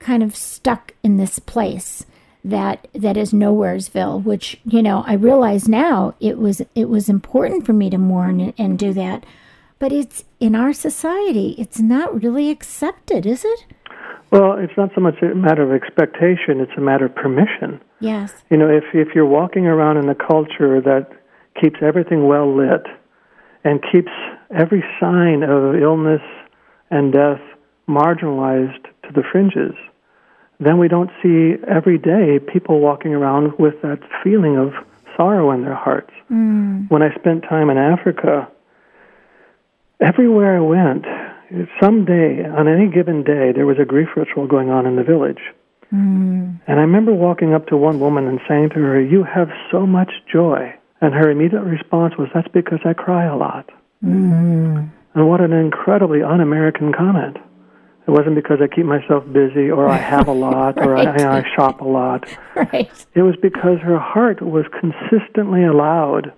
kind 0.00 0.24
of 0.24 0.34
stuck 0.34 0.94
in 1.04 1.16
this 1.16 1.38
place 1.38 2.04
that 2.44 2.88
that 2.92 3.16
is 3.16 3.32
nowheresville. 3.32 4.24
Which 4.24 4.60
you 4.64 4.82
know 4.82 5.04
I 5.06 5.14
realize 5.14 5.68
now 5.68 6.14
it 6.20 6.38
was 6.38 6.62
it 6.74 6.88
was 6.88 7.08
important 7.08 7.66
for 7.66 7.72
me 7.72 7.90
to 7.90 7.98
mourn 7.98 8.40
and, 8.40 8.54
and 8.58 8.78
do 8.78 8.92
that, 8.94 9.24
but 9.78 9.92
it's 9.92 10.24
in 10.40 10.54
our 10.54 10.72
society 10.72 11.54
it's 11.58 11.80
not 11.80 12.22
really 12.22 12.50
accepted, 12.50 13.26
is 13.26 13.44
it? 13.44 13.66
Well, 14.30 14.56
it's 14.58 14.72
not 14.78 14.90
so 14.94 15.00
much 15.02 15.16
a 15.20 15.34
matter 15.34 15.62
of 15.62 15.72
expectation; 15.72 16.60
it's 16.60 16.72
a 16.76 16.80
matter 16.80 17.06
of 17.06 17.14
permission. 17.14 17.80
Yes. 18.00 18.32
You 18.50 18.56
know, 18.56 18.68
if 18.68 18.84
if 18.94 19.14
you're 19.14 19.26
walking 19.26 19.66
around 19.66 19.98
in 19.98 20.08
a 20.08 20.14
culture 20.14 20.80
that 20.80 21.08
keeps 21.60 21.80
everything 21.82 22.26
well 22.26 22.56
lit 22.56 22.86
and 23.64 23.80
keeps 23.92 24.10
every 24.56 24.82
sign 24.98 25.42
of 25.42 25.76
illness 25.76 26.22
and 26.90 27.12
death 27.12 27.40
marginalized 27.88 28.84
to 29.04 29.12
the 29.14 29.22
fringes, 29.30 29.74
then 30.66 30.78
we 30.78 30.88
don't 30.88 31.10
see 31.22 31.54
every 31.68 31.98
day 31.98 32.38
people 32.38 32.80
walking 32.80 33.14
around 33.14 33.58
with 33.58 33.80
that 33.82 34.00
feeling 34.22 34.56
of 34.56 34.72
sorrow 35.16 35.50
in 35.50 35.62
their 35.62 35.74
hearts. 35.74 36.12
Mm. 36.30 36.90
When 36.90 37.02
I 37.02 37.14
spent 37.14 37.42
time 37.42 37.70
in 37.70 37.78
Africa, 37.78 38.48
everywhere 40.00 40.56
I 40.56 40.60
went, 40.60 41.04
someday, 41.80 42.44
on 42.48 42.68
any 42.68 42.88
given 42.88 43.22
day, 43.22 43.52
there 43.52 43.66
was 43.66 43.78
a 43.78 43.84
grief 43.84 44.08
ritual 44.16 44.46
going 44.46 44.70
on 44.70 44.86
in 44.86 44.96
the 44.96 45.02
village. 45.02 45.40
Mm. 45.92 46.60
And 46.66 46.78
I 46.78 46.82
remember 46.82 47.12
walking 47.12 47.52
up 47.54 47.66
to 47.68 47.76
one 47.76 48.00
woman 48.00 48.26
and 48.26 48.40
saying 48.48 48.70
to 48.70 48.76
her, 48.76 49.00
You 49.00 49.24
have 49.24 49.50
so 49.70 49.86
much 49.86 50.10
joy. 50.30 50.74
And 51.00 51.14
her 51.14 51.30
immediate 51.30 51.62
response 51.62 52.14
was, 52.16 52.28
That's 52.32 52.48
because 52.48 52.80
I 52.84 52.94
cry 52.94 53.24
a 53.24 53.36
lot. 53.36 53.68
Mm. 54.02 54.90
And 55.14 55.28
what 55.28 55.40
an 55.40 55.52
incredibly 55.52 56.22
un 56.22 56.40
American 56.40 56.92
comment. 56.92 57.36
It 58.06 58.10
wasn't 58.10 58.34
because 58.34 58.58
I 58.60 58.66
keep 58.66 58.84
myself 58.84 59.24
busy 59.32 59.70
or 59.70 59.88
I 59.88 59.96
have 59.96 60.26
a 60.26 60.32
lot 60.32 60.76
or 60.78 60.96
I, 60.98 61.04
I, 61.04 61.38
I 61.38 61.44
shop 61.54 61.80
a 61.80 61.84
lot. 61.84 62.28
Right. 62.56 62.90
It 63.14 63.22
was 63.22 63.36
because 63.40 63.78
her 63.80 63.98
heart 63.98 64.42
was 64.42 64.64
consistently 64.80 65.64
allowed 65.64 66.32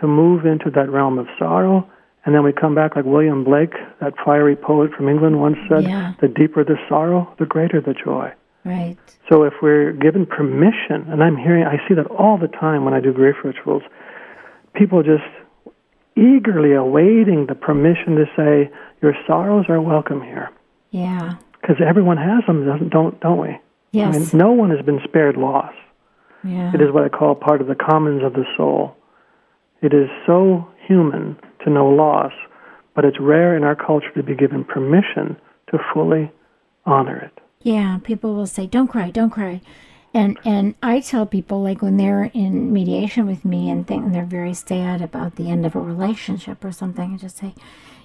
to 0.00 0.06
move 0.08 0.44
into 0.44 0.70
that 0.70 0.90
realm 0.90 1.18
of 1.18 1.26
sorrow. 1.38 1.88
And 2.24 2.34
then 2.34 2.42
we 2.42 2.52
come 2.52 2.74
back 2.74 2.96
like 2.96 3.04
William 3.04 3.44
Blake, 3.44 3.74
that 4.00 4.14
fiery 4.24 4.56
poet 4.56 4.92
from 4.92 5.08
England, 5.08 5.40
once 5.40 5.58
said, 5.68 5.84
Yeah. 5.84 6.14
The 6.20 6.28
deeper 6.28 6.64
the 6.64 6.76
sorrow, 6.88 7.32
the 7.38 7.46
greater 7.46 7.80
the 7.80 7.94
joy. 7.94 8.32
Right. 8.64 8.96
So 9.28 9.44
if 9.44 9.52
we're 9.62 9.92
given 9.92 10.26
permission, 10.26 11.06
and 11.08 11.22
I'm 11.22 11.36
hearing, 11.36 11.64
I 11.64 11.76
see 11.86 11.94
that 11.94 12.06
all 12.06 12.38
the 12.38 12.48
time 12.48 12.84
when 12.84 12.94
I 12.94 13.00
do 13.00 13.12
grief 13.12 13.36
rituals, 13.44 13.82
people 14.74 15.02
just 15.02 15.22
eagerly 16.16 16.72
awaiting 16.72 17.46
the 17.46 17.54
permission 17.54 18.16
to 18.16 18.24
say, 18.36 18.70
Your 19.02 19.14
sorrows 19.26 19.66
are 19.68 19.80
welcome 19.80 20.22
here. 20.22 20.50
Yeah. 20.94 21.34
Because 21.60 21.76
everyone 21.84 22.18
has 22.18 22.44
them, 22.46 22.64
doesn't- 22.64 22.90
don't, 22.90 23.18
don't 23.20 23.40
we? 23.40 23.58
Yes. 23.90 24.14
I 24.14 24.18
mean, 24.18 24.28
no 24.34 24.52
one 24.52 24.70
has 24.70 24.84
been 24.84 25.00
spared 25.02 25.36
loss. 25.36 25.72
yeah. 26.44 26.72
It 26.74 26.80
is 26.80 26.92
what 26.92 27.04
I 27.04 27.08
call 27.08 27.34
part 27.34 27.60
of 27.60 27.66
the 27.66 27.74
commons 27.74 28.22
of 28.22 28.34
the 28.34 28.44
soul. 28.56 28.94
It 29.82 29.92
is 29.92 30.08
so 30.26 30.68
human 30.86 31.36
to 31.64 31.70
know 31.70 31.88
loss, 31.88 32.32
but 32.94 33.04
it's 33.04 33.18
rare 33.18 33.56
in 33.56 33.64
our 33.64 33.74
culture 33.74 34.10
to 34.14 34.22
be 34.22 34.34
given 34.34 34.62
permission 34.62 35.36
to 35.70 35.78
fully 35.92 36.30
honor 36.86 37.16
it. 37.18 37.40
Yeah, 37.62 37.98
people 38.04 38.34
will 38.34 38.46
say, 38.46 38.66
"Don't 38.66 38.88
cry, 38.88 39.10
don't 39.10 39.30
cry," 39.30 39.62
and 40.12 40.38
and 40.44 40.74
I 40.82 41.00
tell 41.00 41.24
people 41.26 41.62
like 41.62 41.80
when 41.82 41.96
they're 41.96 42.30
in 42.34 42.72
mediation 42.72 43.26
with 43.26 43.44
me 43.44 43.70
and 43.70 43.86
think 43.86 44.04
and 44.04 44.14
they're 44.14 44.24
very 44.40 44.54
sad 44.54 45.00
about 45.00 45.36
the 45.36 45.50
end 45.50 45.64
of 45.64 45.74
a 45.74 45.80
relationship 45.80 46.62
or 46.64 46.72
something, 46.72 47.14
I 47.14 47.16
just 47.16 47.38
say, 47.38 47.54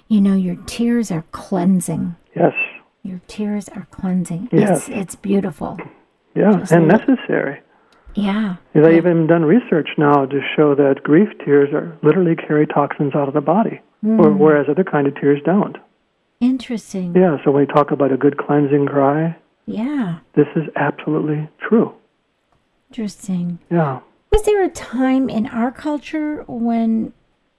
"You 0.08 0.20
know, 0.22 0.34
your 0.34 0.56
tears 0.66 1.12
are 1.12 1.24
cleansing. 1.30 2.16
Yes. 2.34 2.54
Your 3.02 3.20
tears 3.26 3.68
are 3.70 3.86
cleansing. 3.90 4.48
Yes. 4.52 4.88
It's 4.88 4.96
it's 4.96 5.14
beautiful. 5.14 5.78
Yeah, 6.34 6.52
Just 6.58 6.72
and 6.72 6.86
little- 6.88 6.98
necessary. 7.14 7.60
Yeah. 8.14 8.56
They've 8.72 8.84
Yeah. 8.84 8.90
even 8.98 9.26
done 9.26 9.44
research 9.44 9.88
now 9.96 10.26
to 10.26 10.40
show 10.56 10.74
that 10.74 11.02
grief 11.02 11.28
tears 11.44 11.72
are 11.72 11.96
literally 12.02 12.36
carry 12.36 12.66
toxins 12.66 13.14
out 13.14 13.28
of 13.28 13.34
the 13.34 13.40
body, 13.40 13.80
Hmm. 14.02 14.20
or, 14.20 14.30
whereas 14.32 14.68
other 14.68 14.84
kind 14.84 15.06
of 15.06 15.14
tears 15.14 15.40
don't. 15.44 15.76
Interesting. 16.40 17.14
Yeah, 17.14 17.36
so 17.44 17.50
when 17.52 17.66
we 17.66 17.72
talk 17.72 17.90
about 17.90 18.12
a 18.12 18.16
good 18.16 18.36
cleansing 18.36 18.86
cry, 18.86 19.36
Yeah. 19.66 20.16
this 20.34 20.48
is 20.56 20.68
absolutely 20.76 21.48
true. 21.60 21.92
Interesting. 22.90 23.58
Yeah. 23.70 24.00
Was 24.32 24.42
there 24.42 24.62
a 24.62 24.68
time 24.68 25.28
in 25.28 25.46
our 25.46 25.70
culture 25.70 26.44
when 26.46 27.12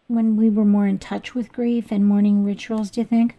when 0.08 0.36
we 0.36 0.50
were 0.50 0.66
more 0.66 0.86
in 0.88 1.00
touch 1.00 1.34
with 1.34 1.54
grief 1.54 1.90
and 1.90 2.06
mourning 2.06 2.44
rituals, 2.44 2.92
do 2.92 3.00
you 3.00 3.06
think? 3.08 3.38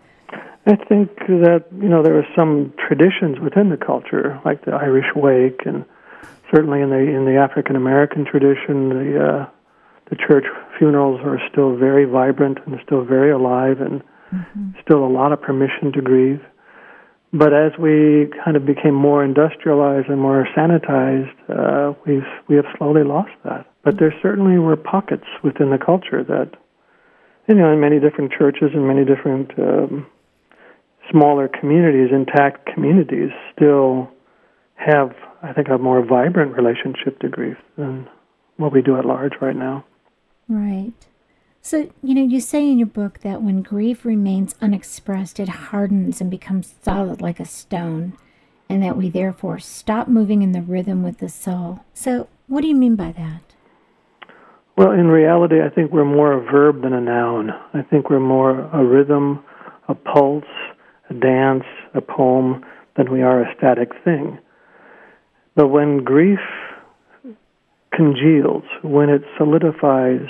I 0.67 0.77
think 0.77 1.19
that 1.27 1.65
you 1.73 1.89
know 1.89 2.03
there 2.03 2.17
are 2.19 2.27
some 2.37 2.73
traditions 2.79 3.41
within 3.41 3.71
the 3.71 3.77
culture, 3.77 4.41
like 4.45 4.65
the 4.65 4.73
Irish 4.73 5.11
wake, 5.17 5.67
and 5.67 5.85
certainly 6.55 6.81
in 6.81 6.91
the 6.91 6.99
in 6.99 7.25
the 7.25 7.37
African 7.37 7.75
American 7.75 8.25
tradition, 8.25 8.89
the 8.89 9.25
uh, 9.25 9.47
the 10.11 10.17
church 10.17 10.45
funerals 10.79 11.21
are 11.25 11.41
still 11.51 11.77
very 11.77 12.05
vibrant 12.05 12.59
and 12.67 12.79
still 12.85 13.05
very 13.05 13.33
alive, 13.33 13.81
and 13.81 14.03
still 14.85 15.05
a 15.05 15.09
lot 15.09 15.33
of 15.33 15.43
permission 15.43 15.93
to 15.93 16.01
grieve. 16.01 16.41
But 17.33 17.55
as 17.55 17.73
we 17.79 18.29
kind 18.45 18.57
of 18.57 18.67
became 18.67 18.95
more 18.95 19.25
industrialized 19.25 20.09
and 20.09 20.21
more 20.21 20.47
sanitized, 20.55 21.35
uh, 21.49 21.95
we've 22.07 22.29
we 22.47 22.57
have 22.57 22.67
slowly 22.77 23.05
lost 23.05 23.33
that. 23.45 23.67
But 23.83 23.99
there 23.99 24.15
certainly 24.23 24.59
were 24.59 24.77
pockets 24.77 25.27
within 25.43 25.71
the 25.71 25.79
culture 25.79 26.23
that, 26.23 26.53
you 27.49 27.55
know, 27.55 27.73
in 27.73 27.81
many 27.81 27.99
different 27.99 28.33
churches 28.33 28.71
and 28.75 28.87
many 28.87 29.05
different 29.05 29.51
um, 29.59 30.07
smaller 31.13 31.49
communities, 31.49 32.09
intact 32.13 32.67
communities, 32.73 33.31
still 33.55 34.09
have, 34.75 35.15
I 35.43 35.53
think, 35.53 35.69
a 35.69 35.79
more 35.79 36.05
vibrant 36.05 36.57
relationship 36.57 37.21
to 37.21 37.29
grief 37.29 37.57
than 37.77 38.09
what 38.57 38.73
we 38.73 38.83
do 38.83 38.97
at 38.97 39.05
large 39.05 39.35
right 39.41 39.57
now. 39.57 39.85
Right. 40.49 40.93
So, 41.61 41.91
you 42.03 42.15
know, 42.15 42.25
you 42.25 42.41
say 42.41 42.69
in 42.69 42.79
your 42.79 42.89
book 42.89 43.21
that 43.21 43.41
when 43.41 43.63
grief 43.63 44.05
remains 44.05 44.57
unexpressed, 44.61 45.39
it 45.39 45.49
hardens 45.49 46.21
and 46.21 46.31
becomes 46.31 46.75
solid 46.83 47.21
like 47.21 47.39
a 47.39 47.45
stone, 47.45 48.15
and 48.69 48.83
that 48.83 48.97
we 48.97 49.09
therefore 49.09 49.61
stop 49.61 50.09
moving 50.09 50.43
in 50.43 50.53
the 50.53 50.63
rhythm 50.63 51.05
with 51.05 51.19
the 51.19 51.29
soul. 51.29 51.85
So, 51.95 52.29
what 52.49 52.63
do 52.63 52.69
you 52.69 52.75
mean 52.75 52.97
by 52.97 53.13
that? 53.13 53.43
Well, 54.77 54.91
in 54.91 55.07
reality, 55.07 55.61
I 55.61 55.69
think 55.69 55.93
we're 55.93 56.05
more 56.05 56.33
a 56.33 56.41
verb 56.41 56.83
than 56.83 56.93
a 56.93 57.01
noun. 57.01 57.51
I 57.75 57.83
think 57.83 58.11
we're 58.11 58.19
more 58.19 58.69
a 58.73 58.85
rhythm, 58.85 59.45
a 59.89 59.95
pulse, 59.95 60.45
a 61.13 61.19
dance, 61.19 61.65
a 61.95 62.01
poem 62.01 62.65
than 62.97 63.11
we 63.11 63.23
are 63.23 63.43
a 63.43 63.55
static 63.57 63.91
thing. 64.05 64.39
But 65.55 65.69
when 65.69 66.05
grief 66.05 66.41
congeals, 67.95 68.65
when 68.83 69.09
it 69.09 69.23
solidifies 69.37 70.27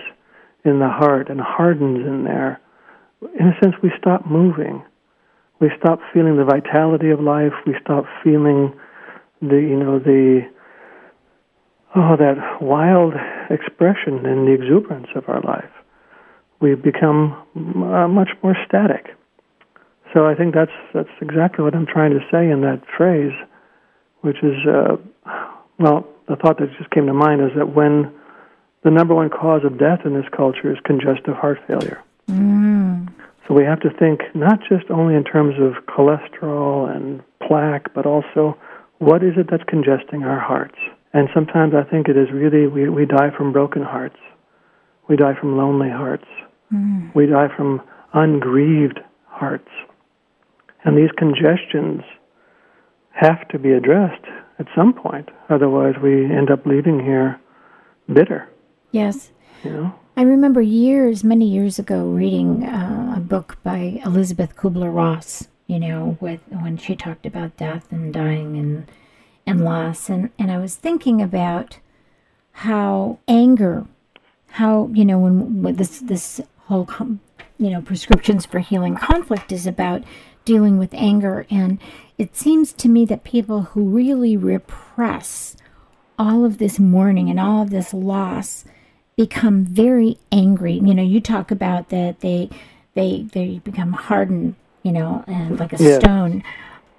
in 0.64 0.78
the 0.78 0.88
heart 0.88 1.28
and 1.28 1.40
hardens 1.40 2.06
in 2.06 2.24
there, 2.24 2.60
in 3.38 3.48
a 3.48 3.60
sense, 3.62 3.74
we 3.82 3.90
stop 3.98 4.26
moving. 4.26 4.82
We 5.60 5.70
stop 5.78 6.00
feeling 6.12 6.36
the 6.36 6.44
vitality 6.44 7.10
of 7.10 7.20
life. 7.20 7.52
We 7.66 7.74
stop 7.80 8.04
feeling 8.24 8.74
the, 9.40 9.56
you 9.56 9.76
know, 9.76 10.00
the 10.00 10.42
oh, 11.94 12.16
that 12.16 12.60
wild 12.60 13.14
expression 13.50 14.26
and 14.26 14.48
the 14.48 14.52
exuberance 14.52 15.08
of 15.14 15.28
our 15.28 15.40
life. 15.42 15.70
We 16.60 16.74
become 16.74 17.34
uh, 17.56 18.08
much 18.08 18.30
more 18.42 18.56
static. 18.66 19.14
So 20.12 20.26
I 20.26 20.34
think 20.34 20.54
that's 20.54 20.72
that's 20.92 21.08
exactly 21.20 21.64
what 21.64 21.74
I'm 21.74 21.86
trying 21.86 22.10
to 22.12 22.20
say 22.30 22.50
in 22.50 22.60
that 22.62 22.82
phrase, 22.96 23.32
which 24.20 24.42
is, 24.42 24.56
uh, 24.66 24.96
well, 25.78 26.06
the 26.28 26.36
thought 26.36 26.58
that 26.58 26.68
just 26.78 26.90
came 26.90 27.06
to 27.06 27.14
mind 27.14 27.40
is 27.40 27.50
that 27.56 27.74
when 27.74 28.12
the 28.84 28.90
number 28.90 29.14
one 29.14 29.30
cause 29.30 29.62
of 29.64 29.78
death 29.78 30.00
in 30.04 30.14
this 30.14 30.28
culture 30.36 30.70
is 30.70 30.78
congestive 30.84 31.34
heart 31.34 31.58
failure. 31.66 32.02
Mm. 32.28 33.08
So 33.46 33.54
we 33.54 33.64
have 33.64 33.80
to 33.80 33.90
think 33.90 34.20
not 34.34 34.60
just 34.68 34.90
only 34.90 35.14
in 35.14 35.24
terms 35.24 35.54
of 35.58 35.84
cholesterol 35.86 36.94
and 36.94 37.22
plaque, 37.46 37.92
but 37.94 38.06
also 38.06 38.56
what 38.98 39.22
is 39.22 39.34
it 39.36 39.48
that's 39.50 39.64
congesting 39.66 40.22
our 40.22 40.38
hearts? 40.38 40.78
And 41.12 41.28
sometimes 41.34 41.74
I 41.74 41.88
think 41.88 42.08
it 42.08 42.16
is 42.16 42.28
really 42.32 42.66
we, 42.66 42.88
we 42.88 43.06
die 43.06 43.30
from 43.36 43.52
broken 43.52 43.82
hearts. 43.82 44.18
We 45.08 45.16
die 45.16 45.34
from 45.38 45.56
lonely 45.56 45.90
hearts. 45.90 46.26
Mm. 46.72 47.14
We 47.14 47.26
die 47.26 47.48
from 47.56 47.82
ungrieved 48.14 49.00
hearts. 49.26 49.68
And 50.84 50.96
these 50.96 51.10
congestions 51.16 52.02
have 53.10 53.46
to 53.48 53.58
be 53.58 53.70
addressed 53.72 54.24
at 54.58 54.66
some 54.74 54.92
point. 54.92 55.28
Otherwise, 55.48 55.94
we 56.02 56.24
end 56.24 56.50
up 56.50 56.66
leaving 56.66 57.00
here 57.00 57.40
bitter, 58.12 58.48
Yes. 58.90 59.30
you 59.64 59.70
know? 59.70 59.94
I 60.16 60.22
remember 60.22 60.60
years, 60.60 61.24
many 61.24 61.46
years 61.46 61.78
ago, 61.78 62.04
reading 62.06 62.64
uh, 62.64 63.14
a 63.16 63.20
book 63.20 63.56
by 63.62 64.00
Elisabeth 64.04 64.56
Kubler 64.56 64.94
Ross. 64.94 65.48
You 65.68 65.78
know, 65.78 66.18
with 66.20 66.40
when 66.50 66.76
she 66.76 66.94
talked 66.96 67.24
about 67.24 67.56
death 67.56 67.90
and 67.90 68.12
dying 68.12 68.58
and 68.58 68.90
and 69.46 69.64
loss, 69.64 70.10
and 70.10 70.28
and 70.38 70.50
I 70.50 70.58
was 70.58 70.74
thinking 70.76 71.22
about 71.22 71.78
how 72.52 73.20
anger, 73.26 73.86
how 74.50 74.90
you 74.92 75.06
know 75.06 75.18
when 75.18 75.62
with 75.62 75.78
this 75.78 76.00
this 76.00 76.42
whole 76.66 76.84
com- 76.84 77.20
you 77.56 77.70
know 77.70 77.80
prescriptions 77.80 78.44
for 78.44 78.58
healing 78.58 78.96
conflict 78.96 79.50
is 79.50 79.66
about 79.66 80.02
dealing 80.44 80.78
with 80.78 80.94
anger, 80.94 81.46
and 81.50 81.78
it 82.18 82.36
seems 82.36 82.72
to 82.74 82.88
me 82.88 83.04
that 83.06 83.24
people 83.24 83.62
who 83.62 83.84
really 83.84 84.36
repress 84.36 85.56
all 86.18 86.44
of 86.44 86.58
this 86.58 86.78
mourning 86.78 87.30
and 87.30 87.40
all 87.40 87.62
of 87.62 87.70
this 87.70 87.92
loss 87.92 88.64
become 89.16 89.64
very 89.64 90.18
angry. 90.30 90.74
You 90.74 90.94
know, 90.94 91.02
you 91.02 91.20
talk 91.20 91.50
about 91.50 91.88
that 91.90 92.20
they 92.20 92.50
they 92.94 93.26
they 93.32 93.60
become 93.64 93.92
hardened, 93.92 94.54
you 94.82 94.92
know, 94.92 95.24
and 95.26 95.58
like 95.58 95.72
a 95.72 95.82
Yes. 95.82 96.00
stone. 96.00 96.42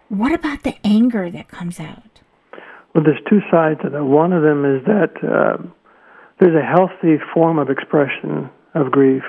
What 0.09 0.33
about 0.33 0.63
the 0.63 0.75
anger 0.83 1.29
that 1.31 1.47
comes 1.47 1.79
out? 1.79 2.21
Well, 2.93 3.03
there's 3.03 3.21
two 3.27 3.41
sides 3.49 3.81
to 3.81 3.89
that. 3.89 4.03
One 4.03 4.33
of 4.33 4.43
them 4.43 4.65
is 4.65 4.85
that 4.85 5.11
uh, 5.23 5.57
there's 6.39 6.55
a 6.55 6.65
healthy 6.65 7.17
form 7.33 7.57
of 7.57 7.69
expression 7.69 8.49
of 8.75 8.91
grief, 8.91 9.23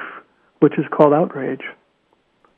which 0.61 0.79
is 0.79 0.85
called 0.91 1.15
outrage 1.15 1.63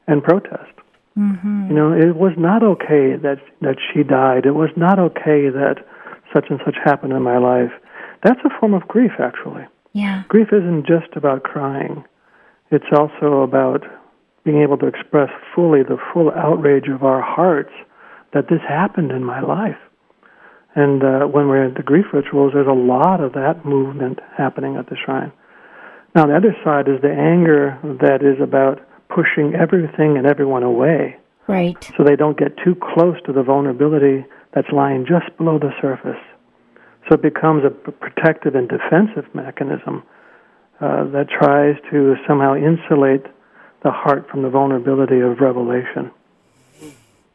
and 0.08 0.22
protest. 0.24 0.72
Mm-hmm. 1.16 1.68
You 1.68 1.74
know, 1.74 1.92
it 1.92 2.16
was 2.16 2.32
not 2.36 2.62
okay 2.62 3.16
that 3.16 3.38
that 3.62 3.76
she 3.80 4.02
died. 4.02 4.44
It 4.44 4.54
was 4.54 4.70
not 4.76 4.98
okay 4.98 5.48
that 5.48 5.76
such 6.34 6.46
and 6.50 6.60
such 6.64 6.76
happened 6.84 7.12
in 7.12 7.22
my 7.22 7.38
life. 7.38 7.72
That's 8.22 8.40
a 8.44 8.60
form 8.60 8.74
of 8.74 8.86
grief, 8.88 9.12
actually. 9.18 9.64
Yeah. 9.92 10.24
Grief 10.28 10.48
isn't 10.52 10.86
just 10.86 11.16
about 11.16 11.42
crying. 11.42 12.04
It's 12.70 12.86
also 12.92 13.42
about 13.42 13.84
being 14.44 14.60
able 14.62 14.76
to 14.78 14.86
express 14.86 15.30
fully 15.54 15.82
the 15.82 15.98
full 16.12 16.30
outrage 16.32 16.88
of 16.88 17.02
our 17.02 17.22
hearts 17.22 17.72
that 18.34 18.48
this 18.48 18.60
happened 18.68 19.10
in 19.10 19.24
my 19.24 19.40
life. 19.40 19.78
And 20.74 21.02
uh, 21.02 21.26
when 21.26 21.48
we're 21.48 21.64
at 21.64 21.74
the 21.74 21.82
grief 21.82 22.06
rituals, 22.12 22.52
there's 22.52 22.66
a 22.66 22.72
lot 22.72 23.20
of 23.20 23.32
that 23.32 23.64
movement 23.64 24.20
happening 24.36 24.76
at 24.76 24.90
the 24.90 24.96
shrine. 25.02 25.32
Now, 26.14 26.26
the 26.26 26.36
other 26.36 26.54
side 26.62 26.88
is 26.88 27.00
the 27.00 27.12
anger 27.12 27.78
that 28.00 28.22
is 28.22 28.40
about 28.42 28.85
pushing 29.08 29.54
everything 29.54 30.16
and 30.16 30.26
everyone 30.26 30.62
away 30.62 31.16
Right. 31.46 31.92
so 31.96 32.04
they 32.04 32.16
don't 32.16 32.38
get 32.38 32.56
too 32.64 32.74
close 32.74 33.16
to 33.26 33.32
the 33.32 33.42
vulnerability 33.42 34.26
that's 34.54 34.68
lying 34.72 35.06
just 35.06 35.36
below 35.36 35.58
the 35.58 35.70
surface. 35.80 36.20
So 37.08 37.14
it 37.14 37.22
becomes 37.22 37.62
a 37.64 37.70
protective 37.70 38.54
and 38.54 38.68
defensive 38.68 39.32
mechanism 39.34 40.02
uh, 40.80 41.04
that 41.10 41.28
tries 41.28 41.76
to 41.90 42.16
somehow 42.26 42.54
insulate 42.56 43.24
the 43.84 43.90
heart 43.90 44.28
from 44.28 44.42
the 44.42 44.50
vulnerability 44.50 45.20
of 45.20 45.38
revelation. 45.40 46.10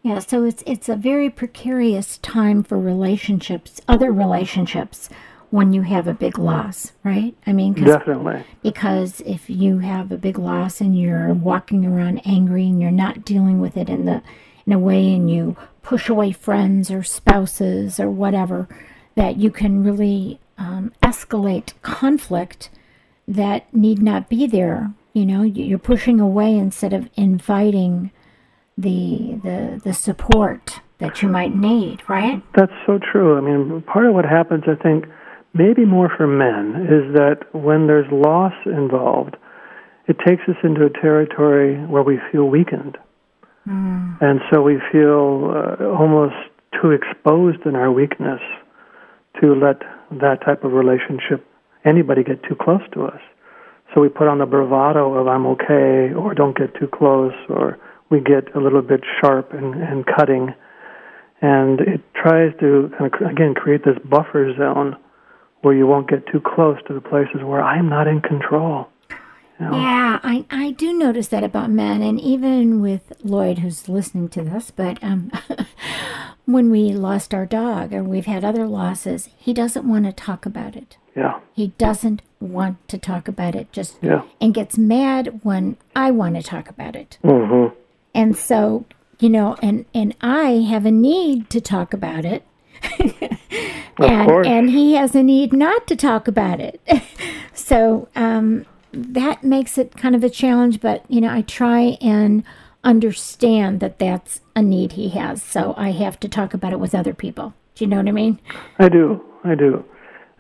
Yeah, 0.03 0.19
so 0.19 0.43
it's 0.43 0.63
it's 0.65 0.89
a 0.89 0.95
very 0.95 1.29
precarious 1.29 2.17
time 2.17 2.63
for 2.63 2.77
relationships, 2.79 3.79
other 3.88 4.12
relationships 4.12 5.10
when 5.51 5.73
you 5.73 5.81
have 5.83 6.07
a 6.07 6.13
big 6.13 6.39
loss, 6.39 6.93
right? 7.03 7.35
I 7.45 7.53
mean, 7.53 7.73
'cause- 7.75 7.85
Definitely. 7.85 8.43
because 8.63 9.21
if 9.25 9.49
you 9.49 9.79
have 9.79 10.11
a 10.11 10.17
big 10.17 10.39
loss 10.39 10.81
and 10.81 10.97
you're 10.97 11.33
walking 11.33 11.85
around 11.85 12.21
angry 12.25 12.65
and 12.67 12.81
you're 12.81 12.89
not 13.05 13.23
dealing 13.25 13.59
with 13.61 13.77
it 13.77 13.89
in 13.89 14.05
the 14.05 14.21
in 14.65 14.73
a 14.73 14.79
way 14.79 15.13
and 15.13 15.29
you 15.29 15.55
push 15.83 16.07
away 16.09 16.31
friends 16.31 16.89
or 16.91 17.03
spouses 17.03 17.99
or 17.99 18.09
whatever 18.09 18.67
that 19.15 19.37
you 19.37 19.49
can 19.51 19.83
really 19.83 20.39
um, 20.57 20.91
escalate 21.01 21.73
conflict 21.81 22.69
that 23.27 23.65
need 23.73 24.01
not 24.01 24.29
be 24.29 24.45
there 24.47 24.91
You 25.13 25.25
know, 25.25 25.41
you're 25.43 25.77
pushing 25.79 26.21
away 26.21 26.55
instead 26.57 26.93
of 26.93 27.09
inviting 27.17 28.11
the 28.77 29.35
the 29.43 29.81
the 29.83 29.93
support 29.93 30.79
that 30.99 31.21
you 31.21 31.27
might 31.27 31.53
need, 31.55 32.01
right? 32.07 32.41
That's 32.53 32.71
so 32.85 32.97
true. 33.11 33.37
I 33.37 33.41
mean, 33.41 33.81
part 33.81 34.05
of 34.05 34.13
what 34.13 34.23
happens, 34.23 34.63
I 34.67 34.75
think, 34.75 35.05
maybe 35.53 35.85
more 35.85 36.11
for 36.15 36.27
men, 36.27 36.87
is 36.87 37.13
that 37.15 37.53
when 37.53 37.87
there's 37.87 38.09
loss 38.11 38.53
involved, 38.65 39.35
it 40.07 40.17
takes 40.25 40.41
us 40.47 40.55
into 40.63 40.85
a 40.85 41.01
territory 41.01 41.77
where 41.87 42.03
we 42.03 42.19
feel 42.31 42.45
weakened. 42.45 42.97
And 44.21 44.39
so 44.51 44.61
we 44.61 44.79
feel 44.91 45.51
uh, 45.53 45.85
almost 45.85 46.35
too 46.81 46.91
exposed 46.91 47.65
in 47.65 47.75
our 47.75 47.91
weakness 47.91 48.41
to 49.41 49.53
let 49.53 49.81
that 50.19 50.39
type 50.43 50.63
of 50.63 50.73
relationship, 50.73 51.45
anybody 51.85 52.23
get 52.23 52.41
too 52.43 52.55
close 52.59 52.81
to 52.93 53.05
us. 53.05 53.21
So 53.93 54.01
we 54.01 54.09
put 54.09 54.27
on 54.27 54.39
the 54.39 54.45
bravado 54.45 55.13
of 55.13 55.27
I'm 55.27 55.45
okay, 55.47 56.13
or 56.13 56.33
don't 56.33 56.57
get 56.57 56.73
too 56.79 56.87
close, 56.87 57.33
or 57.49 57.77
we 58.09 58.19
get 58.19 58.55
a 58.55 58.59
little 58.59 58.81
bit 58.81 59.01
sharp 59.21 59.53
and, 59.53 59.75
and 59.75 60.05
cutting 60.05 60.53
and 61.41 61.79
it 61.81 62.01
tries 62.13 62.51
to 62.59 62.91
kind 62.97 63.11
of 63.13 63.31
again 63.31 63.53
create 63.55 63.83
this 63.83 63.97
buffer 64.05 64.53
zone 64.57 64.95
where 65.62 65.74
you 65.74 65.88
won't 65.88 66.10
get 66.10 66.26
too 66.28 66.41
close 66.41 66.78
to 66.88 66.93
the 66.93 67.02
places 67.02 67.43
where 67.43 67.62
I'm 67.62 67.88
not 67.88 68.08
in 68.08 68.21
control. 68.21 68.88
You 69.60 69.67
know? 69.67 69.80
Yeah, 69.80 70.19
I, 70.24 70.45
I 70.50 70.71
do 70.71 70.93
notice 70.93 71.28
that 71.28 71.43
about 71.43 71.69
men, 71.69 72.02
and 72.02 72.19
even 72.19 72.82
with 72.82 73.13
Lloyd, 73.24 73.60
who's 73.60 73.88
listening 73.88 74.28
to 74.30 74.41
this, 74.41 74.71
but 74.71 75.02
um, 75.04 75.32
when 76.45 76.71
we 76.71 76.93
lost 76.93 77.34
our 77.34 77.45
dog 77.45 77.93
or 77.93 78.04
we've 78.04 78.26
had 78.26 78.43
other 78.43 78.65
losses, 78.65 79.30
he 79.38 79.54
doesn't 79.54 79.88
want 79.88 80.06
to 80.06 80.12
talk 80.12 80.45
about 80.45 80.76
it. 80.76 80.97
Yeah, 81.15 81.41
He 81.54 81.67
doesn't 81.78 82.21
want 82.39 82.88
to 82.88 82.97
talk 82.97 83.28
about 83.28 83.54
it, 83.54 83.71
just 83.71 83.97
yeah. 84.02 84.24
and 84.39 84.54
gets 84.54 84.78
mad 84.78 85.41
when 85.43 85.78
I 85.95 86.10
want 86.10 86.36
to 86.36 86.41
talk 86.41 86.69
about 86.69 86.95
it. 86.95 87.17
Mm-hmm. 87.24 87.76
And 88.15 88.38
so, 88.38 88.86
you 89.19 89.30
know, 89.30 89.58
and 89.62 89.86
and 89.93 90.15
I 90.21 90.65
have 90.69 90.86
a 90.86 90.91
need 90.91 91.50
to 91.50 91.60
talk 91.60 91.93
about 91.93 92.24
it. 92.24 92.43
And 93.97 94.27
course. 94.27 94.47
and 94.47 94.69
he 94.69 94.93
has 94.93 95.15
a 95.15 95.23
need 95.23 95.53
not 95.53 95.87
to 95.87 95.95
talk 95.95 96.27
about 96.27 96.59
it. 96.59 96.81
so, 97.53 98.07
um 98.15 98.65
that 98.93 99.43
makes 99.43 99.77
it 99.77 99.95
kind 99.95 100.15
of 100.15 100.23
a 100.23 100.29
challenge, 100.29 100.81
but 100.81 101.03
you 101.09 101.21
know, 101.21 101.29
I 101.29 101.41
try 101.43 101.97
and 102.01 102.43
understand 102.83 103.79
that 103.79 103.99
that's 103.99 104.41
a 104.55 104.61
need 104.61 104.93
he 104.93 105.09
has. 105.09 105.41
So 105.41 105.73
I 105.77 105.91
have 105.91 106.19
to 106.21 106.27
talk 106.27 106.53
about 106.53 106.73
it 106.73 106.79
with 106.79 106.95
other 106.95 107.13
people. 107.13 107.53
Do 107.75 107.85
you 107.85 107.89
know 107.89 107.97
what 107.97 108.07
I 108.07 108.11
mean? 108.11 108.39
I 108.79 108.89
do, 108.89 109.21
I 109.43 109.55
do. 109.55 109.83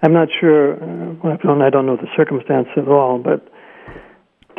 I'm 0.03 0.13
not 0.13 0.27
sure. 0.39 0.73
Uh, 0.73 1.13
well, 1.23 1.33
I 1.33 1.37
don't, 1.37 1.61
I 1.61 1.69
don't 1.69 1.85
know 1.85 1.95
the 1.95 2.07
circumstance 2.17 2.67
at 2.75 2.87
all, 2.87 3.19
but 3.19 3.47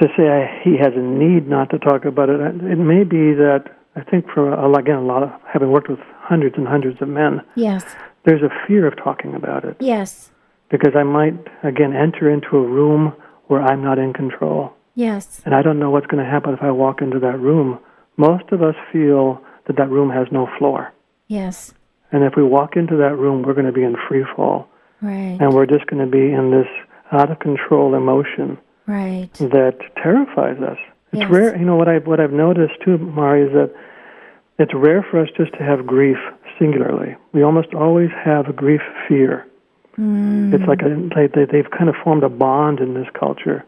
to 0.00 0.08
say 0.16 0.28
I, 0.28 0.60
he 0.64 0.76
has 0.78 0.92
a 0.94 1.00
need 1.00 1.48
not 1.48 1.70
to 1.70 1.78
talk 1.78 2.04
about 2.04 2.28
it, 2.28 2.40
it 2.40 2.78
may 2.78 3.04
be 3.04 3.34
that 3.34 3.64
I 3.96 4.02
think 4.02 4.26
for 4.32 4.52
uh, 4.52 4.66
a, 4.68 4.72
again 4.78 4.96
a 4.96 5.02
lot 5.04 5.22
of 5.22 5.30
having 5.52 5.70
worked 5.70 5.88
with 5.88 5.98
hundreds 6.20 6.56
and 6.56 6.66
hundreds 6.66 7.00
of 7.02 7.08
men, 7.08 7.40
Yes. 7.54 7.84
there's 8.24 8.42
a 8.42 8.50
fear 8.66 8.86
of 8.86 8.96
talking 8.96 9.34
about 9.34 9.64
it 9.64 9.76
Yes. 9.80 10.30
because 10.70 10.94
I 10.96 11.02
might 11.02 11.34
again 11.62 11.94
enter 11.94 12.30
into 12.30 12.56
a 12.56 12.66
room 12.66 13.12
where 13.48 13.62
I'm 13.62 13.82
not 13.82 13.98
in 13.98 14.12
control. 14.12 14.72
Yes. 14.94 15.40
and 15.46 15.54
I 15.54 15.62
don't 15.62 15.78
know 15.78 15.90
what's 15.90 16.06
going 16.06 16.22
to 16.22 16.30
happen 16.30 16.52
if 16.52 16.62
I 16.62 16.70
walk 16.70 17.00
into 17.00 17.18
that 17.20 17.40
room. 17.40 17.78
Most 18.18 18.44
of 18.52 18.62
us 18.62 18.74
feel 18.92 19.42
that 19.66 19.76
that 19.76 19.88
room 19.88 20.10
has 20.10 20.26
no 20.30 20.46
floor. 20.58 20.92
Yes. 21.28 21.72
And 22.12 22.24
if 22.24 22.34
we 22.36 22.42
walk 22.42 22.76
into 22.76 22.96
that 22.98 23.16
room, 23.16 23.42
we're 23.42 23.54
going 23.54 23.66
to 23.66 23.72
be 23.72 23.84
in 23.84 23.96
free 24.08 24.24
fall. 24.36 24.68
Right. 25.00 25.38
And 25.40 25.54
we're 25.54 25.64
just 25.66 25.86
going 25.86 26.04
to 26.04 26.10
be 26.10 26.30
in 26.32 26.50
this 26.50 26.66
out 27.10 27.30
of 27.30 27.38
control 27.38 27.94
emotion 27.94 28.58
Right. 28.86 29.30
that 29.34 29.78
terrifies 30.02 30.58
us. 30.60 30.76
It's 31.12 31.20
Yes. 31.20 31.30
rare, 31.30 31.56
you 31.56 31.64
know, 31.64 31.76
what 31.76 31.88
I've, 31.88 32.06
what 32.06 32.20
I've 32.20 32.32
noticed 32.32 32.80
too, 32.82 32.96
Mari, 32.96 33.42
is 33.42 33.52
that 33.52 33.70
it's 34.58 34.72
rare 34.74 35.02
for 35.02 35.20
us 35.20 35.28
just 35.36 35.52
to 35.54 35.62
have 35.62 35.86
grief 35.86 36.18
singularly. 36.58 37.16
We 37.32 37.42
almost 37.42 37.74
always 37.74 38.10
have 38.24 38.48
a 38.48 38.52
grief 38.52 38.80
fear. 39.06 39.46
Mm. 39.98 40.54
It's 40.54 40.64
like 40.66 40.80
a, 40.82 40.88
they, 41.14 41.44
they've 41.44 41.70
kind 41.70 41.90
of 41.90 41.96
formed 42.02 42.22
a 42.22 42.30
bond 42.30 42.80
in 42.80 42.94
this 42.94 43.08
culture, 43.18 43.64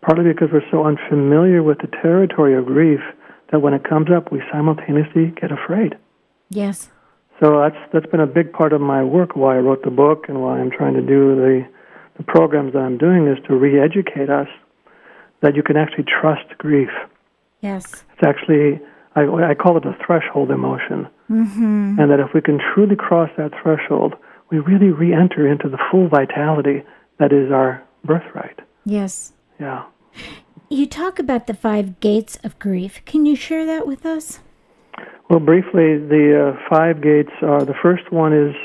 partly 0.00 0.24
because 0.24 0.48
we're 0.52 0.68
so 0.70 0.86
unfamiliar 0.86 1.62
with 1.62 1.78
the 1.78 1.88
territory 2.02 2.54
of 2.56 2.64
grief 2.64 3.00
that 3.50 3.60
when 3.60 3.74
it 3.74 3.84
comes 3.84 4.10
up, 4.10 4.32
we 4.32 4.42
simultaneously 4.50 5.34
get 5.38 5.52
afraid. 5.52 5.96
Yes. 6.48 6.88
So 7.40 7.60
that's 7.60 7.76
that's 7.92 8.06
been 8.06 8.20
a 8.20 8.26
big 8.26 8.52
part 8.52 8.72
of 8.72 8.80
my 8.80 9.02
work. 9.02 9.34
Why 9.34 9.56
I 9.56 9.58
wrote 9.60 9.82
the 9.82 9.90
book 9.90 10.26
and 10.28 10.42
why 10.42 10.60
I'm 10.60 10.70
trying 10.70 10.94
to 10.94 11.00
do 11.00 11.34
the 11.36 11.66
the 12.16 12.22
programs 12.22 12.72
that 12.74 12.80
I'm 12.80 12.98
doing 12.98 13.26
is 13.26 13.38
to 13.48 13.54
re-educate 13.54 14.28
us 14.28 14.48
that 15.40 15.56
you 15.56 15.62
can 15.62 15.76
actually 15.76 16.04
trust 16.04 16.46
grief. 16.58 16.90
Yes. 17.60 18.04
It's 18.14 18.22
actually 18.22 18.80
I, 19.16 19.22
I 19.50 19.54
call 19.54 19.76
it 19.76 19.84
a 19.84 19.96
threshold 20.04 20.50
emotion, 20.50 21.08
Mm-hmm. 21.30 22.00
and 22.00 22.10
that 22.10 22.18
if 22.18 22.34
we 22.34 22.40
can 22.40 22.58
truly 22.74 22.96
cross 22.96 23.30
that 23.36 23.52
threshold, 23.62 24.14
we 24.50 24.58
really 24.58 24.90
re-enter 24.90 25.46
into 25.46 25.68
the 25.68 25.78
full 25.90 26.08
vitality 26.08 26.82
that 27.18 27.32
is 27.32 27.52
our 27.52 27.80
birthright. 28.04 28.58
Yes. 28.84 29.32
Yeah. 29.60 29.84
You 30.68 30.86
talk 30.86 31.20
about 31.20 31.46
the 31.46 31.54
five 31.54 32.00
gates 32.00 32.36
of 32.42 32.58
grief. 32.58 33.00
Can 33.04 33.26
you 33.26 33.36
share 33.36 33.64
that 33.64 33.86
with 33.86 34.04
us? 34.04 34.40
Well, 35.28 35.38
briefly, 35.38 35.98
the 35.98 36.56
uh, 36.56 36.68
five 36.68 37.00
gates 37.00 37.30
are 37.42 37.64
the 37.64 37.74
first 37.80 38.10
one 38.10 38.32
is 38.32 38.56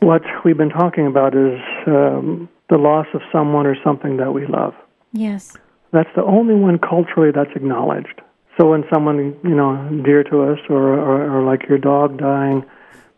what 0.00 0.22
we've 0.44 0.56
been 0.56 0.70
talking 0.70 1.06
about 1.06 1.36
is 1.36 1.60
um, 1.86 2.48
the 2.68 2.78
loss 2.78 3.06
of 3.14 3.20
someone 3.30 3.66
or 3.66 3.76
something 3.84 4.16
that 4.16 4.32
we 4.32 4.46
love. 4.46 4.74
Yes. 5.12 5.56
That's 5.92 6.10
the 6.14 6.24
only 6.24 6.54
one 6.54 6.78
culturally 6.78 7.30
that's 7.34 7.50
acknowledged. 7.54 8.20
So 8.58 8.70
when 8.70 8.84
someone 8.92 9.36
you 9.44 9.54
know 9.54 10.02
dear 10.04 10.24
to 10.24 10.42
us, 10.42 10.58
or, 10.68 10.98
or, 10.98 11.38
or 11.38 11.42
like 11.44 11.68
your 11.68 11.78
dog 11.78 12.18
dying, 12.18 12.64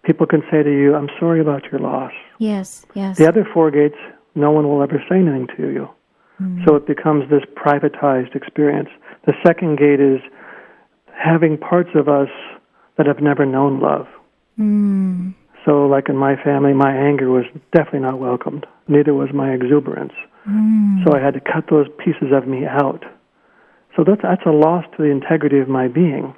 people 0.05 0.27
can 0.27 0.43
say 0.51 0.63
to 0.63 0.71
you, 0.71 0.95
"I'm 0.95 1.09
sorry 1.19 1.41
about 1.41 1.65
your 1.73 1.81
loss." 1.81 2.13
Yes. 2.39 2.85
Yes. 2.95 3.17
The 3.17 3.27
other 3.27 3.47
four 3.53 3.71
gates, 3.71 3.97
no 4.35 4.51
one 4.51 4.69
will 4.69 4.83
ever 4.83 5.03
say 5.09 5.17
anything 5.17 5.49
to 5.57 5.71
you. 5.73 5.89
So 6.65 6.75
it 6.75 6.87
becomes 6.87 7.29
this 7.29 7.43
privatized 7.55 8.35
experience. 8.35 8.89
The 9.27 9.35
second 9.47 9.77
gate 9.77 10.01
is 10.01 10.21
having 11.13 11.59
parts 11.59 11.91
of 11.95 12.09
us 12.09 12.31
that 12.97 13.07
have 13.07 13.21
never 13.21 13.45
known 13.45 13.79
love. 13.81 14.07
Mm. 14.59 15.35
So, 15.67 15.87
like 15.87 16.09
in 16.09 16.17
my 16.17 16.37
family, 16.43 16.73
my 16.73 16.97
anger 16.97 17.31
was 17.31 17.45
definitely 17.73 18.01
not 18.01 18.19
welcomed. 18.19 18.67
Neither 18.89 19.13
was 19.13 19.29
my 19.35 19.53
exuberance. 19.53 20.15
Mm. 20.49 21.05
So 21.05 21.15
I 21.15 21.21
had 21.21 21.35
to 21.35 21.41
cut 21.41 21.65
those 21.71 21.87
pieces 21.99 22.33
of 22.33 22.47
me 22.47 22.67
out. 22.67 23.05
So 23.97 24.05
that's 24.05 24.23
that's 24.23 24.45
a 24.47 24.51
loss 24.51 24.85
to 24.97 25.03
the 25.03 25.11
integrity 25.11 25.59
of 25.59 25.69
my 25.69 25.89
being. 25.89 26.35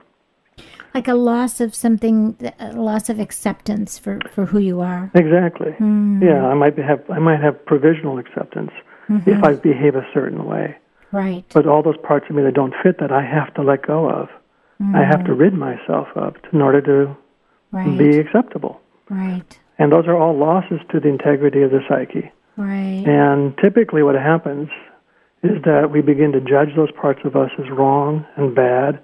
Like 0.94 1.08
a 1.08 1.14
loss 1.14 1.60
of 1.60 1.74
something, 1.74 2.36
a 2.58 2.72
loss 2.72 3.08
of 3.08 3.18
acceptance 3.18 3.98
for, 3.98 4.18
for 4.30 4.44
who 4.46 4.58
you 4.58 4.80
are. 4.80 5.10
Exactly. 5.14 5.72
Mm. 5.80 6.22
Yeah, 6.22 6.46
I 6.46 6.54
might 6.54 6.76
have 6.78 7.02
I 7.10 7.18
might 7.18 7.40
have 7.40 7.64
provisional 7.66 8.18
acceptance 8.18 8.70
if 9.26 9.42
I 9.44 9.54
behave 9.54 9.94
a 9.94 10.06
certain 10.14 10.44
way. 10.46 10.76
Right. 11.12 11.44
But 11.52 11.66
all 11.66 11.82
those 11.82 11.98
parts 11.98 12.26
of 12.30 12.36
me 12.36 12.42
that 12.44 12.54
don't 12.54 12.74
fit 12.82 12.98
that 13.00 13.12
I 13.12 13.22
have 13.22 13.52
to 13.54 13.62
let 13.62 13.86
go 13.86 14.08
of. 14.08 14.28
I 14.94 15.04
have 15.04 15.24
to 15.26 15.34
rid 15.34 15.54
myself 15.54 16.08
of 16.16 16.34
in 16.52 16.60
order 16.60 16.80
to 16.80 17.16
Right. 17.70 17.96
be 17.96 18.18
acceptable. 18.18 18.80
Right. 19.08 19.58
And 19.78 19.92
those 19.92 20.06
are 20.06 20.16
all 20.16 20.36
losses 20.36 20.80
to 20.90 20.98
the 21.00 21.08
integrity 21.08 21.62
of 21.62 21.70
the 21.70 21.80
psyche. 21.88 22.30
Right. 22.56 23.04
And 23.06 23.56
typically, 23.58 24.02
what 24.02 24.14
happens 24.14 24.68
is 25.42 25.62
that 25.64 25.90
we 25.90 26.00
begin 26.00 26.32
to 26.32 26.40
judge 26.40 26.74
those 26.76 26.92
parts 26.92 27.20
of 27.24 27.34
us 27.36 27.50
as 27.58 27.70
wrong 27.70 28.24
and 28.36 28.54
bad, 28.54 29.02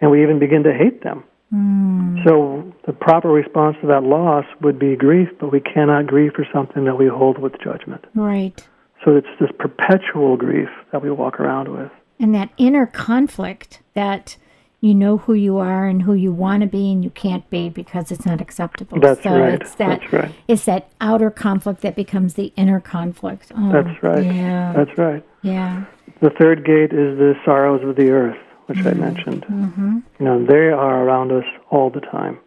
and 0.00 0.10
we 0.10 0.22
even 0.22 0.38
begin 0.38 0.62
to 0.62 0.72
hate 0.72 1.02
them. 1.02 1.24
Mm. 1.52 2.24
So, 2.24 2.72
the 2.86 2.92
proper 2.92 3.28
response 3.28 3.76
to 3.80 3.86
that 3.88 4.02
loss 4.02 4.44
would 4.62 4.78
be 4.78 4.96
grief, 4.96 5.28
but 5.38 5.52
we 5.52 5.60
cannot 5.60 6.06
grieve 6.06 6.32
for 6.34 6.46
something 6.52 6.84
that 6.84 6.96
we 6.96 7.06
hold 7.06 7.38
with 7.38 7.52
judgment. 7.62 8.04
Right. 8.14 8.66
So, 9.04 9.16
it's 9.16 9.28
this 9.38 9.50
perpetual 9.58 10.36
grief 10.36 10.68
that 10.92 11.02
we 11.02 11.10
walk 11.10 11.38
around 11.38 11.68
with. 11.68 11.90
And 12.18 12.34
that 12.34 12.50
inner 12.56 12.86
conflict 12.86 13.82
that 13.94 14.36
you 14.80 14.94
know 14.94 15.16
who 15.18 15.34
you 15.34 15.58
are 15.58 15.86
and 15.86 16.02
who 16.02 16.14
you 16.14 16.32
want 16.32 16.60
to 16.60 16.66
be 16.66 16.92
and 16.92 17.02
you 17.02 17.10
can't 17.10 17.48
be 17.50 17.68
because 17.68 18.10
it's 18.10 18.26
not 18.26 18.40
acceptable. 18.40 19.00
That's 19.00 19.22
so 19.22 19.38
right. 19.38 19.54
It's 19.54 19.74
that, 19.76 20.00
That's 20.00 20.12
right. 20.12 20.34
It's 20.48 20.64
that 20.66 20.90
outer 21.00 21.30
conflict 21.30 21.80
that 21.80 21.96
becomes 21.96 22.34
the 22.34 22.52
inner 22.56 22.80
conflict. 22.80 23.52
Oh, 23.56 23.72
That's 23.72 24.02
right. 24.02 24.24
Yeah. 24.24 24.72
That's 24.76 24.98
right. 24.98 25.24
yeah. 25.42 25.84
The 26.20 26.30
third 26.30 26.64
gate 26.64 26.92
is 26.92 27.18
the 27.18 27.34
sorrows 27.44 27.86
of 27.86 27.96
the 27.96 28.10
earth, 28.10 28.38
which 28.66 28.78
I 28.78 28.94
mentioned. 28.94 29.44
Mm-hmm. 29.44 29.98
You 30.18 30.24
know, 30.24 30.46
they 30.46 30.70
are 30.70 31.04
around 31.04 31.32
us 31.32 31.44
all 31.70 31.90
the 31.90 32.00
time, 32.00 32.38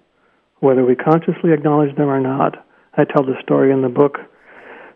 whether 0.60 0.84
we 0.86 0.96
consciously 0.96 1.52
acknowledge 1.52 1.96
them 1.96 2.10
or 2.10 2.20
not. 2.20 2.66
I 2.96 3.06
tell 3.06 3.24
the 3.24 3.36
story 3.44 3.72
in 3.72 3.82
the 3.82 3.90
book 3.90 4.18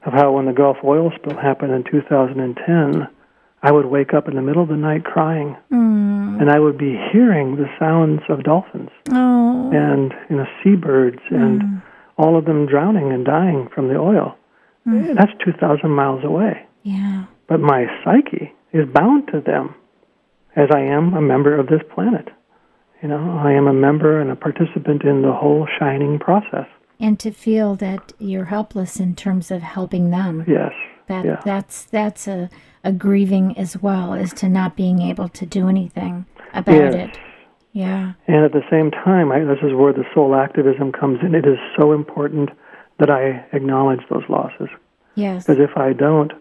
of 0.06 0.14
how 0.14 0.32
when 0.34 0.46
the 0.46 0.54
Gulf 0.54 0.78
oil 0.84 1.12
spill 1.16 1.38
happened 1.38 1.72
in 1.72 1.84
2010, 1.84 3.08
I 3.64 3.72
would 3.72 3.86
wake 3.86 4.14
up 4.14 4.28
in 4.28 4.36
the 4.36 4.42
middle 4.42 4.62
of 4.62 4.68
the 4.70 4.76
night 4.76 5.06
crying, 5.06 5.56
Mm. 5.72 6.42
and 6.42 6.50
I 6.52 6.60
would 6.60 6.78
be 6.78 7.00
hearing 7.12 7.56
the 7.56 7.70
sounds 7.80 8.22
of 8.30 8.44
dolphins 8.44 8.90
Oh. 9.12 9.72
and 9.72 10.14
you 10.30 10.36
know 10.36 10.46
seabirds 10.62 11.22
and 11.30 11.62
mm. 11.62 11.82
all 12.18 12.38
of 12.38 12.46
them 12.46 12.66
drowning 12.66 13.12
and 13.14 13.26
dying 13.26 13.70
from 13.74 13.88
the 13.88 13.98
oil. 13.98 14.36
Mm. 14.86 15.10
Eh, 15.10 15.14
that's 15.14 15.32
2,000 15.44 15.90
miles 15.90 16.24
away. 16.26 16.66
Yeah. 16.84 17.24
But 17.48 17.62
my 17.62 17.88
psyche 18.04 18.54
is 18.74 18.86
bound 18.90 19.30
to 19.30 19.40
them, 19.40 19.76
as 20.58 20.70
I 20.72 20.82
am 20.82 21.14
a 21.14 21.22
member 21.22 21.58
of 21.58 21.68
this 21.68 21.82
planet. 21.96 22.30
You 23.02 23.10
know, 23.10 23.40
I 23.44 23.52
am 23.54 23.68
a 23.68 23.74
member 23.74 24.20
and 24.20 24.30
a 24.30 24.36
participant 24.36 25.04
in 25.04 25.22
the 25.22 25.32
whole 25.34 25.68
shining 25.80 26.20
process. 26.20 26.68
And 27.00 27.20
to 27.20 27.32
feel 27.32 27.76
that 27.76 28.14
you're 28.20 28.46
helpless 28.46 29.00
in 29.00 29.16
terms 29.16 29.52
of 29.52 29.62
helping 29.62 30.10
them. 30.10 30.46
Yes. 30.48 30.72
That 31.08 31.26
yeah. 31.26 31.42
that's 31.44 31.84
that's 31.86 32.28
a, 32.28 32.50
a 32.84 32.92
grieving 32.92 33.58
as 33.58 33.78
well, 33.82 34.14
as 34.14 34.34
to 34.34 34.50
not 34.50 34.76
being 34.76 35.02
able 35.02 35.30
to 35.30 35.46
do 35.46 35.68
anything 35.70 36.26
about 36.54 36.76
Yes. 36.76 36.94
it. 36.96 37.20
Yeah. 37.72 38.14
And 38.28 38.46
at 38.46 38.52
the 38.52 38.64
same 38.70 38.92
time, 38.92 39.32
I, 39.32 39.40
this 39.40 39.60
is 39.64 39.74
where 39.74 39.94
the 39.94 40.06
soul 40.14 40.36
activism 40.36 40.92
comes 40.92 41.20
in. 41.24 41.34
It 41.34 41.46
is 41.46 41.58
so 41.78 41.94
important 41.94 42.50
that 43.00 43.10
I 43.10 43.46
acknowledge 43.52 44.02
those 44.10 44.24
losses. 44.30 44.70
Yes. 45.16 45.46
Because 45.46 45.60
if 45.60 45.76
I 45.76 45.94
don't, 45.94 46.32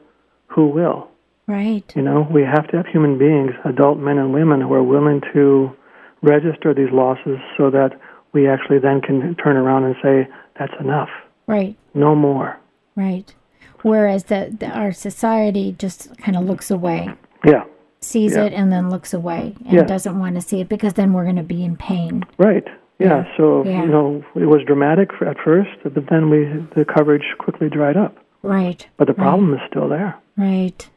who 0.46 0.68
will? 0.68 1.08
Right. 1.46 1.90
You 1.96 2.02
know, 2.02 2.28
we 2.30 2.42
have 2.42 2.68
to 2.68 2.76
have 2.76 2.86
human 2.86 3.18
beings, 3.18 3.52
adult 3.64 3.98
men 3.98 4.18
and 4.18 4.32
women, 4.34 4.60
who 4.60 4.72
are 4.74 4.82
willing 4.82 5.22
to 5.32 5.74
register 6.22 6.74
these 6.74 6.90
losses 6.92 7.38
so 7.56 7.70
that 7.70 7.98
we 8.32 8.48
actually 8.48 8.78
then 8.78 9.00
can 9.00 9.34
turn 9.36 9.56
around 9.56 9.84
and 9.84 9.96
say, 10.02 10.28
that's 10.58 10.72
enough. 10.80 11.08
Right. 11.46 11.76
No 11.94 12.14
more. 12.14 12.58
Right. 12.94 13.34
Whereas 13.82 14.24
the, 14.24 14.54
the 14.58 14.66
our 14.68 14.92
society 14.92 15.74
just 15.78 16.16
kind 16.18 16.36
of 16.36 16.44
looks 16.44 16.70
away, 16.70 17.10
Yeah, 17.44 17.64
sees 18.00 18.34
Yeah. 18.34 18.44
it, 18.44 18.52
and 18.52 18.72
then 18.72 18.90
looks 18.90 19.12
away 19.14 19.54
and 19.64 19.72
Yeah. 19.72 19.82
doesn't 19.82 20.18
want 20.18 20.34
to 20.36 20.40
see 20.40 20.60
it 20.60 20.68
because 20.68 20.94
then 20.94 21.12
we're 21.12 21.24
going 21.24 21.36
to 21.36 21.42
be 21.42 21.64
in 21.64 21.76
pain. 21.76 22.24
right. 22.38 22.66
Yeah, 22.98 23.24
so, 23.36 23.64
Yeah. 23.64 23.82
you 23.82 23.88
know, 23.88 24.22
it 24.36 24.46
was 24.46 24.62
dramatic 24.64 25.10
at 25.22 25.36
first, 25.40 25.70
but 25.82 26.06
then 26.06 26.30
we 26.30 26.44
the 26.76 26.84
coverage 26.84 27.24
quickly 27.38 27.68
dried 27.68 27.96
up. 27.96 28.16
Right. 28.42 28.86
But 28.96 29.08
the 29.08 29.14
problem 29.14 29.54
is 29.54 29.60
still 29.68 29.88
there. 29.88 30.14
Right. 30.36 30.88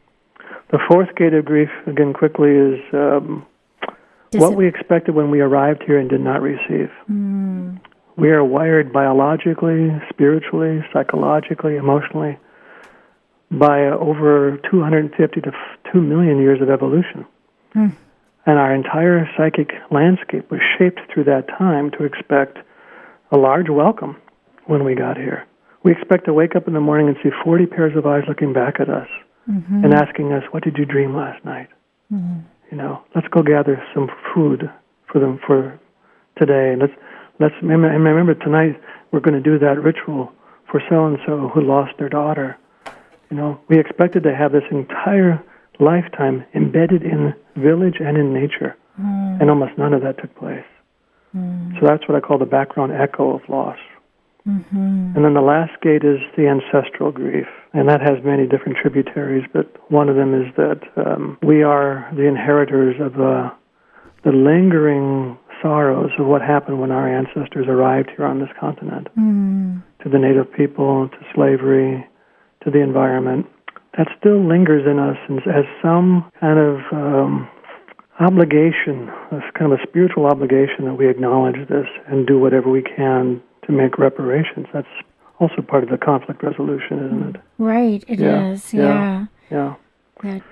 The 0.69 0.77
fourth 0.87 1.15
gate 1.15 1.33
of 1.33 1.45
grief, 1.45 1.69
again, 1.87 2.13
quickly, 2.13 2.51
is 2.51 2.79
um, 2.93 3.45
what 4.33 4.53
we 4.55 4.67
expected 4.67 5.15
when 5.15 5.31
we 5.31 5.41
arrived 5.41 5.81
here 5.83 5.97
and 5.97 6.07
did 6.09 6.21
not 6.21 6.41
receive. 6.43 6.91
Mm, 7.11 7.79
We 8.17 8.29
are 8.31 8.43
wired 8.43 8.93
biologically, 8.93 9.91
spiritually, 10.09 10.83
psychologically, 10.93 11.75
emotionally 11.75 12.37
by 13.51 13.87
uh, 13.87 13.97
over 13.97 14.57
250 14.69 15.41
to 15.41 15.47
f- 15.47 15.93
2 15.93 16.01
million 16.01 16.39
years 16.39 16.61
of 16.61 16.69
evolution. 16.69 17.25
Hmm. 17.73 17.89
And 18.45 18.59
our 18.59 18.73
entire 18.73 19.27
psychic 19.35 19.71
landscape 19.91 20.51
was 20.51 20.61
shaped 20.77 20.99
through 21.11 21.25
that 21.25 21.47
time 21.47 21.91
to 21.91 22.03
expect 22.03 22.57
a 23.31 23.37
large 23.37 23.69
welcome 23.69 24.17
when 24.65 24.83
we 24.83 24.95
got 24.95 25.17
here. 25.17 25.45
We 25.83 25.91
expect 25.91 26.25
to 26.25 26.33
wake 26.33 26.55
up 26.55 26.67
in 26.67 26.73
the 26.73 26.79
morning 26.79 27.07
and 27.07 27.17
see 27.23 27.29
40 27.43 27.65
pairs 27.67 27.95
of 27.95 28.05
eyes 28.05 28.23
looking 28.27 28.53
back 28.53 28.79
at 28.79 28.89
us 28.89 29.07
mhm, 29.49 29.83
and 29.83 29.93
asking 29.93 30.31
us, 30.33 30.43
"What 30.51 30.63
did 30.63 30.77
you 30.77 30.85
dream 30.85 31.15
last 31.15 31.43
night?" 31.45 31.69
mhm. 32.11 32.41
You 32.71 32.77
know, 32.77 33.01
let's 33.13 33.27
go 33.27 33.43
gather 33.43 33.81
some 33.93 34.09
food 34.33 34.69
for 35.07 35.19
them 35.19 35.37
for 35.45 35.79
today. 36.37 36.75
Let's 36.75 36.93
let's 37.39 37.55
and 37.61 37.69
remember 37.69 38.33
tonight 38.33 38.79
we're 39.11 39.19
going 39.19 39.41
to 39.41 39.49
do 39.49 39.59
that 39.59 39.81
ritual 39.81 40.31
for 40.69 40.81
so 40.89 41.05
and 41.05 41.17
so 41.25 41.49
who 41.49 41.61
lost 41.61 41.97
their 41.97 42.09
daughter. 42.09 42.57
You 43.29 43.37
know, 43.37 43.59
we 43.69 43.79
expected 43.79 44.23
to 44.23 44.35
have 44.35 44.51
this 44.51 44.63
entire 44.71 45.41
lifetime 45.79 46.45
embedded 46.53 47.03
in 47.03 47.33
village 47.57 47.97
and 47.99 48.17
in 48.17 48.33
nature, 48.33 48.75
Mm, 49.01 49.41
and 49.41 49.49
almost 49.49 49.77
none 49.77 49.93
of 49.93 50.01
that 50.03 50.17
took 50.19 50.33
place. 50.35 50.63
mm, 51.35 51.77
So 51.79 51.85
that's 51.85 52.07
what 52.07 52.15
I 52.15 52.21
call 52.21 52.37
the 52.37 52.45
background 52.45 52.93
echo 52.93 53.33
of 53.33 53.41
loss. 53.49 53.77
mhm. 54.47 55.13
And 55.15 55.25
then 55.25 55.33
the 55.33 55.41
last 55.41 55.81
gate 55.81 56.03
is 56.05 56.19
the 56.37 56.47
ancestral 56.47 57.11
grief, 57.11 57.47
and 57.73 57.89
that 57.89 57.99
has 57.99 58.23
many 58.23 58.45
different 58.47 58.77
tributaries. 58.77 59.43
But 59.51 59.67
one 59.91 60.07
of 60.07 60.15
them 60.15 60.33
is 60.33 60.53
that 60.55 60.79
um, 60.95 61.37
we 61.41 61.61
are 61.63 62.07
the 62.15 62.23
inheritors 62.25 62.95
of 63.01 63.19
uh, 63.19 63.49
the 64.23 64.31
lingering 64.31 65.37
sorrows 65.61 66.11
of 66.19 66.27
what 66.27 66.41
happened 66.41 66.79
when 66.79 66.91
our 66.91 67.07
ancestors 67.07 67.67
arrived 67.67 68.11
here 68.15 68.25
on 68.25 68.39
this 68.39 68.49
continent, 68.59 69.09
Mm, 69.17 69.81
to 70.03 70.09
the 70.09 70.19
native 70.19 70.51
people, 70.53 71.09
to 71.09 71.17
slavery, 71.33 72.05
to 72.65 72.71
the 72.71 72.79
environment. 72.81 73.45
That 73.97 74.07
still 74.19 74.45
lingers 74.45 74.85
in 74.85 74.99
us 74.99 75.15
and 75.29 75.39
as 75.47 75.63
some 75.81 76.29
kind 76.41 76.59
of 76.59 76.79
um, 76.91 77.47
obligation, 78.19 79.09
a 79.31 79.39
kind 79.57 79.71
of 79.71 79.79
a 79.79 79.87
spiritual 79.87 80.25
obligation 80.25 80.83
that 80.85 80.95
we 80.95 81.07
acknowledge 81.09 81.67
this 81.69 81.87
and 82.07 82.27
do 82.27 82.37
whatever 82.37 82.69
we 82.69 82.81
can 82.81 83.41
to 83.65 83.71
make 83.71 83.97
reparations. 83.97 84.67
That's 84.73 84.87
also 85.39 85.61
part 85.61 85.83
of 85.83 85.89
the 85.89 85.97
conflict 85.97 86.43
resolution, 86.43 87.05
isn't 87.05 87.35
it? 87.35 87.41
Right. 87.57 88.03
It 88.07 88.19
is. 88.19 88.73
Yeah, 88.73 88.81
Yeah. 88.83 89.25
yeah. 89.51 89.75
That, 90.23 90.43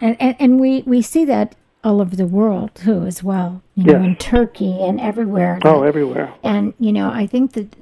and, 0.00 0.16
and 0.20 0.36
and 0.38 0.60
we 0.60 0.82
we 0.86 1.00
see 1.02 1.24
that 1.24 1.56
all 1.82 2.00
over 2.02 2.14
the 2.14 2.26
world 2.26 2.74
too, 2.74 3.04
as 3.06 3.22
well. 3.22 3.62
You 3.74 3.84
know, 3.84 3.92
Yes. 3.94 4.04
in 4.04 4.16
Turkey 4.16 4.78
and 4.82 5.00
everywhere. 5.00 5.58
Oh, 5.64 5.82
everywhere. 5.82 6.32
And 6.42 6.74
you 6.78 6.92
know, 6.92 7.10
I 7.10 7.26
think 7.26 7.52
that 7.54 7.74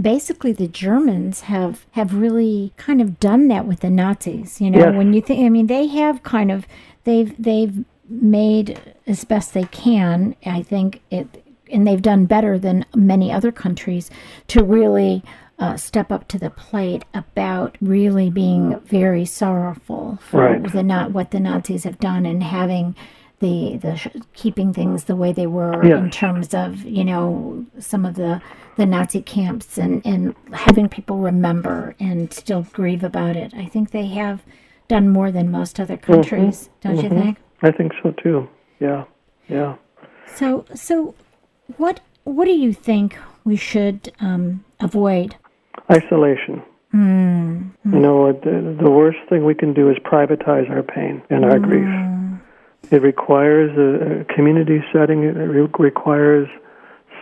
basically 0.00 0.52
the 0.52 0.68
Germans 0.68 1.42
have 1.42 1.86
have 1.92 2.14
really 2.14 2.72
kind 2.76 3.00
of 3.00 3.18
done 3.20 3.48
that 3.48 3.66
with 3.66 3.80
the 3.80 3.90
Nazis. 3.90 4.60
You 4.60 4.70
know, 4.70 4.78
Yes. 4.78 4.94
when 4.96 5.12
you 5.12 5.20
think, 5.20 5.44
I 5.44 5.48
mean, 5.48 5.66
they 5.66 5.86
have 5.88 6.22
kind 6.22 6.50
of 6.50 6.66
they've 7.04 7.34
they've 7.42 7.84
made 8.08 8.80
as 9.06 9.24
best 9.24 9.54
they 9.54 9.64
can. 9.64 10.34
I 10.44 10.62
think 10.62 11.00
it, 11.10 11.44
and 11.72 11.86
they've 11.86 12.02
done 12.02 12.26
better 12.26 12.58
than 12.58 12.84
many 12.94 13.32
other 13.32 13.52
countries 13.52 14.10
to 14.48 14.62
really. 14.64 15.22
Uh, 15.58 15.76
step 15.76 16.10
up 16.10 16.26
to 16.26 16.38
the 16.38 16.48
plate 16.48 17.04
about 17.12 17.76
really 17.82 18.30
being 18.30 18.80
very 18.86 19.26
sorrowful 19.26 20.18
for 20.22 20.40
Right. 20.58 20.72
the 20.72 20.82
not 20.82 21.12
what 21.12 21.32
the 21.32 21.38
Nazis 21.38 21.84
have 21.84 21.98
done 21.98 22.24
and 22.24 22.42
having 22.42 22.96
the 23.40 23.78
the 23.78 23.96
sh- 23.96 24.06
keeping 24.34 24.72
things 24.72 25.04
the 25.04 25.16
way 25.16 25.32
they 25.32 25.46
were 25.46 25.84
Yes. 25.84 25.98
in 25.98 26.10
terms 26.10 26.54
of 26.54 26.82
you 26.84 27.04
know 27.04 27.66
some 27.78 28.04
of 28.06 28.14
the 28.14 28.40
the 28.76 28.86
Nazi 28.86 29.22
camps 29.22 29.76
and 29.78 30.00
and 30.06 30.34
having 30.52 30.88
people 30.88 31.18
remember 31.18 31.94
and 31.98 32.32
still 32.32 32.66
grieve 32.72 33.02
about 33.02 33.36
it. 33.36 33.52
I 33.54 33.66
think 33.66 33.90
they 33.90 34.06
have 34.06 34.42
done 34.88 35.08
more 35.08 35.30
than 35.30 35.50
most 35.50 35.78
other 35.80 35.96
countries, 35.96 36.70
don't 36.80 37.02
you 37.02 37.08
mhm. 37.10 37.22
think? 37.22 37.38
I 37.62 37.70
think 37.70 37.92
so 38.02 38.12
too. 38.22 38.48
Yeah, 38.78 39.04
yeah. 39.48 39.76
So 40.34 40.64
so 40.74 41.14
what 41.76 42.00
what 42.24 42.44
do 42.44 42.52
you 42.52 42.72
think 42.72 43.18
we 43.44 43.56
should 43.56 44.12
um, 44.20 44.64
avoid? 44.80 45.36
Isolation. 45.90 46.62
Mm, 46.94 47.70
You 47.84 48.00
know, 48.00 48.32
the, 48.32 48.76
the 48.82 48.90
worst 48.90 49.18
thing 49.28 49.44
we 49.44 49.54
can 49.54 49.72
do 49.72 49.88
is 49.90 49.96
privatize 49.98 50.68
our 50.70 50.82
pain 50.82 51.22
and 51.30 51.44
our 51.44 51.58
grief. 51.58 51.86
It 52.90 53.02
requires 53.02 53.70
a, 53.76 54.20
a 54.20 54.34
community 54.34 54.80
setting. 54.92 55.22
It 55.22 55.36
re- 55.36 55.68
requires 55.78 56.48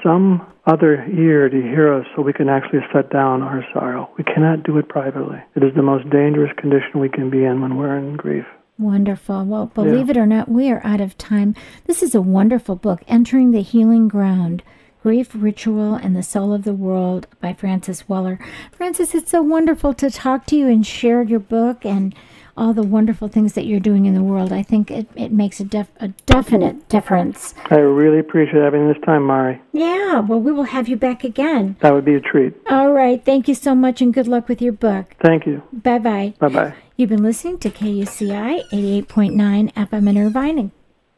some 0.03 0.47
other 0.66 1.05
ear 1.07 1.49
to 1.49 1.57
hear 1.57 1.92
us 1.92 2.07
so 2.14 2.23
we 2.23 2.33
can 2.33 2.49
actually 2.49 2.81
set 2.92 3.11
down 3.11 3.42
our 3.42 3.64
sorrow. 3.73 4.11
We 4.18 4.25
cannot 4.25 4.62
do 4.62 4.79
it 4.79 4.88
privately. 4.88 5.38
It 5.57 5.64
is 5.64 5.75
the 5.75 5.83
most 5.83 6.09
dangerous 6.11 6.53
condition 6.59 7.01
we 7.01 7.09
can 7.09 7.31
be 7.31 7.44
in 7.44 7.61
when 7.61 7.77
we're 7.77 7.97
in 7.97 8.16
grief. 8.16 8.44
Wonderful. 8.79 9.44
Well, 9.44 9.66
believe 9.66 10.09
it 10.09 10.16
or 10.16 10.27
not, 10.27 10.49
we 10.49 10.71
are 10.71 10.81
out 10.85 11.01
of 11.01 11.18
time. 11.18 11.57
This 11.87 12.03
is 12.03 12.14
a 12.14 12.21
wonderful 12.21 12.77
book, 12.77 13.03
Entering 13.09 13.51
the 13.51 13.62
Healing 13.62 14.07
Ground 14.07 14.62
Grief, 15.03 15.31
Ritual, 15.35 15.94
and 15.94 16.14
the 16.14 16.23
Soul 16.23 16.53
of 16.53 16.64
the 16.64 16.75
World 16.75 17.27
by 17.40 17.55
Francis 17.55 18.09
Weller. 18.09 18.38
Francis, 18.71 19.14
it's 19.14 19.31
so 19.31 19.42
wonderful 19.42 19.94
to 19.94 20.11
talk 20.11 20.44
to 20.47 20.57
you 20.57 20.68
and 20.68 20.87
share 20.87 21.23
your 21.23 21.40
book 21.40 21.85
and 21.85 22.14
all 22.59 22.73
the 22.75 22.83
wonderful 22.83 23.29
things 23.29 23.53
that 23.55 23.64
you're 23.64 23.81
doing 23.81 24.07
in 24.07 24.14
the 24.14 24.23
world. 24.23 24.53
I 24.53 24.62
think 24.62 24.90
it, 24.90 25.07
it 25.14 25.33
makes 25.33 25.61
a, 25.61 25.64
def- 25.64 25.92
a 26.01 26.09
definite 26.27 26.88
difference. 26.88 27.55
I 27.71 27.77
really 27.77 28.18
appreciate 28.18 28.62
having 28.62 28.88
this 28.88 28.97
time, 29.05 29.23
Mari. 29.25 29.61
Yeah, 29.73 30.21
well, 30.21 30.40
we 30.40 30.53
will 30.53 30.64
have 30.64 30.88
you 30.88 30.97
back 30.97 31.25
again. 31.25 31.77
That 31.81 31.94
would 31.94 32.05
be 32.05 32.14
a 32.14 32.21
treat. 32.21 32.55
All 32.68 32.92
right. 32.92 33.25
Thank 33.25 33.49
you 33.49 33.55
so 33.55 33.75
much 33.75 34.03
and 34.03 34.12
good 34.12 34.27
luck 34.27 34.49
with 34.49 34.61
your 34.61 34.73
book. 34.73 35.14
Thank 35.23 35.47
you. 35.47 35.62
Bye 35.73 35.99
bye. 36.01 36.35
Bye 36.38 36.49
bye. 36.49 36.75
You've 36.97 37.11
been 37.11 37.23
listening 37.23 37.59
to 37.59 37.71
KUCI 37.71 38.68
88.9 38.73 39.73
FM 39.75 40.09
in 40.09 40.18
Irvine 40.18 40.59
and 40.59 40.71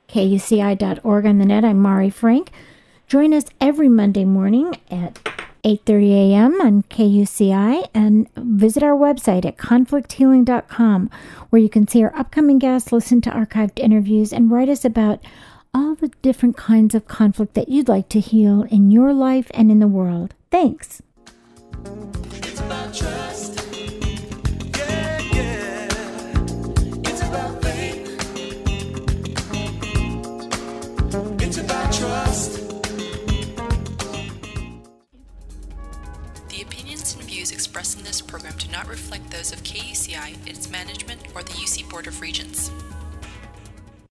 KUCI.org 0.08 1.26
on 1.26 1.38
the 1.38 1.46
net. 1.46 1.64
I'm 1.64 1.78
Mari 1.80 2.10
Frank. 2.10 2.50
Join 3.06 3.32
us 3.32 3.44
every 3.60 3.88
Monday 3.88 4.24
morning 4.24 4.76
at 4.90 5.18
8.30 5.62 6.32
a.m. 6.32 6.60
on 6.60 6.82
KUCI 6.84 7.88
and 7.94 8.28
visit 8.36 8.82
our 8.82 8.96
website 8.96 9.44
at 9.44 9.56
conflicthealing.com 9.56 11.10
where 11.50 11.62
you 11.62 11.68
can 11.68 11.86
see 11.86 12.02
our 12.02 12.16
upcoming 12.16 12.58
guests, 12.58 12.92
listen 12.92 13.20
to 13.22 13.30
archived 13.30 13.78
interviews, 13.78 14.32
and 14.32 14.50
write 14.50 14.68
us 14.68 14.84
about 14.84 15.20
all 15.74 15.94
the 15.94 16.08
different 16.22 16.56
kinds 16.56 16.94
of 16.94 17.06
conflict 17.06 17.54
that 17.54 17.68
you'd 17.68 17.88
like 17.88 18.08
to 18.08 18.20
heal 18.20 18.62
in 18.70 18.90
your 18.90 19.12
life 19.12 19.50
and 19.54 19.70
in 19.70 19.78
the 19.78 19.86
world. 19.86 20.34
Thanks. 20.50 21.02
It's 22.32 22.60
about 22.60 22.94
trust. 31.92 32.59
Program 38.30 38.54
do 38.58 38.70
not 38.70 38.86
reflect 38.86 39.28
those 39.32 39.52
of 39.52 39.60
KUCI, 39.64 40.36
its 40.46 40.70
management, 40.70 41.20
or 41.34 41.42
the 41.42 41.50
UC 41.50 41.90
Board 41.90 42.06
of 42.06 42.20
Regents. 42.20 42.70